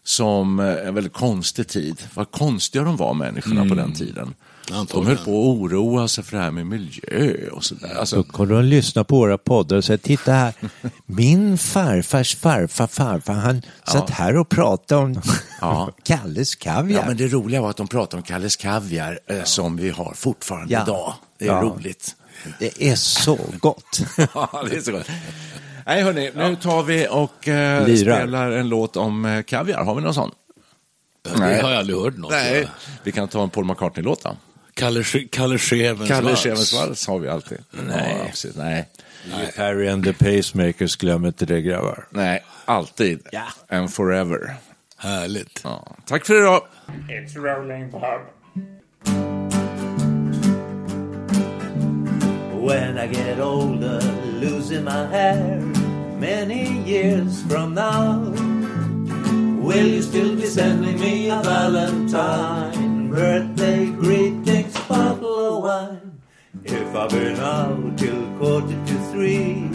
som 0.03 0.59
eh, 0.59 0.87
en 0.87 0.95
väldigt 0.95 1.13
konstig 1.13 1.67
tid. 1.67 2.01
Vad 2.13 2.31
konstiga 2.31 2.83
de 2.83 2.97
var, 2.97 3.13
människorna 3.13 3.69
på 3.69 3.75
den 3.75 3.93
tiden. 3.93 4.33
De 4.67 4.73
Antagligen. 4.73 5.07
höll 5.17 5.25
på 5.25 5.31
att 5.31 5.57
oroa 5.57 6.07
sig 6.07 6.23
för 6.23 6.37
det 6.37 6.43
här 6.43 6.51
med 6.51 6.65
miljö 6.65 7.49
och 7.51 7.63
sådär. 7.63 7.89
Då 7.93 7.99
Alltså, 7.99 8.23
kommer 8.23 8.53
de 8.53 8.63
lyssna 8.63 9.03
på 9.03 9.15
våra 9.17 9.37
poddar 9.37 9.77
och 9.77 9.83
säga, 9.85 9.97
titta 9.97 10.31
här, 10.33 10.53
min 11.05 11.57
farfars 11.57 12.35
farfar 12.35 12.87
farfar, 12.87 13.33
han 13.33 13.61
satt 13.87 14.09
här 14.09 14.37
och 14.37 14.49
pratade 14.49 15.01
om 15.01 15.21
Ja. 15.61 15.91
Kalles 16.03 16.55
kaviar. 16.55 16.99
ja, 16.99 17.05
men 17.07 17.17
det 17.17 17.27
roliga 17.27 17.61
var 17.61 17.69
att 17.69 17.77
de 17.77 17.87
pratade 17.87 18.17
om 18.17 18.23
Kalles 18.23 18.55
Kaviar 18.55 19.19
eh, 19.27 19.43
som 19.43 19.77
vi 19.77 19.89
har 19.89 20.13
fortfarande 20.15 20.73
Ja. 20.73 20.83
idag. 20.83 21.13
Det 21.39 21.45
är 21.45 21.49
Ja. 21.49 21.61
roligt. 21.61 22.15
Det 22.59 22.83
är 22.91 22.95
så 22.95 23.39
gott. 23.59 23.99
Ja, 24.33 24.63
det 24.69 24.75
är 24.75 24.81
så 24.81 24.91
gott. 24.91 25.07
Nej, 25.85 26.03
hörni, 26.03 26.31
nu 26.35 26.55
tar 26.55 26.83
vi 26.83 27.07
och 27.11 27.47
eh, 27.47 27.95
spelar 27.95 28.51
en 28.51 28.69
låt 28.69 28.97
om 28.97 29.25
eh, 29.25 29.43
kaviar. 29.43 29.83
Har 29.83 29.95
vi 29.95 30.01
någon 30.01 30.13
sån? 30.13 30.31
Det 31.23 31.39
har 31.39 31.69
jag 31.69 31.79
aldrig 31.79 31.99
hört 31.99 32.17
något. 32.17 32.31
Nej. 32.31 32.67
Vi 33.03 33.11
kan 33.11 33.27
ta 33.27 33.43
en 33.43 33.49
Paul 33.49 33.65
McCartney-låt 33.65 34.23
då. 34.23 34.35
Kalle, 34.75 35.03
Kalle 35.31 35.57
Schewens 35.57 36.07
Kalle. 36.07 36.35
Schewens 36.35 36.73
vals 36.73 37.07
har 37.07 37.19
vi 37.19 37.27
alltid. 37.27 37.57
Nej. 37.71 38.15
Ja, 38.19 38.25
precis. 38.29 38.55
Nej. 38.55 38.85
Harry 39.55 39.87
and 39.87 40.03
the 40.03 40.13
Pacemakers, 40.13 40.95
glöm 40.95 41.25
inte 41.25 41.45
det 41.45 41.61
grabbar. 41.61 42.07
Nej, 42.09 42.43
alltid. 42.65 43.27
Ja. 43.31 43.43
And 43.69 43.93
forever. 43.93 44.55
Härligt. 44.97 45.61
Ja. 45.63 45.95
Tack 46.05 46.25
för 46.25 46.37
idag. 46.37 46.61
It's 47.09 47.35
rolling, 47.35 47.91
Bob. 47.91 48.21
When 52.67 52.97
I 52.97 53.07
get 53.07 53.39
older, 53.39 54.01
losing 54.41 54.83
my 54.83 55.05
hair 55.11 55.61
many 56.19 56.67
years 56.85 57.43
from 57.49 57.73
now, 57.75 58.33
will 59.61 59.87
you 59.87 60.01
still 60.01 60.35
be 60.35 60.47
sending 60.47 60.99
me 60.99 61.29
a 61.29 61.41
Valentine 61.43 62.95
birthday 63.09 63.85
greetings, 63.85 64.44
bottle 64.95 65.57
of 65.57 65.63
wine? 65.63 66.21
If 66.63 66.95
I've 66.95 67.09
been 67.09 67.39
out 67.39 67.97
till 67.97 68.37
quarter 68.37 68.79
to 68.89 68.95
three, 69.11 69.69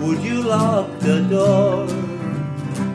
would 0.00 0.20
you 0.22 0.42
lock 0.42 0.88
the 1.00 1.20
door? 1.30 1.86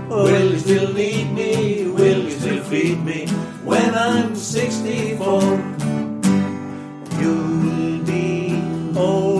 Will 0.10 0.52
you 0.52 0.60
still 0.60 0.94
need 0.94 1.32
me? 1.32 1.88
Will 1.88 2.24
you 2.24 2.32
still 2.32 2.64
feed 2.64 3.00
me 3.04 3.28
when 3.64 3.96
I'm 3.96 4.36
64? 4.36 5.42
You'll 7.20 8.04
be 8.04 8.62
older 8.96 9.35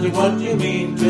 Precisely 0.00 0.18
what 0.18 0.40
you 0.40 0.56
mean 0.56 0.96
to 0.96 1.09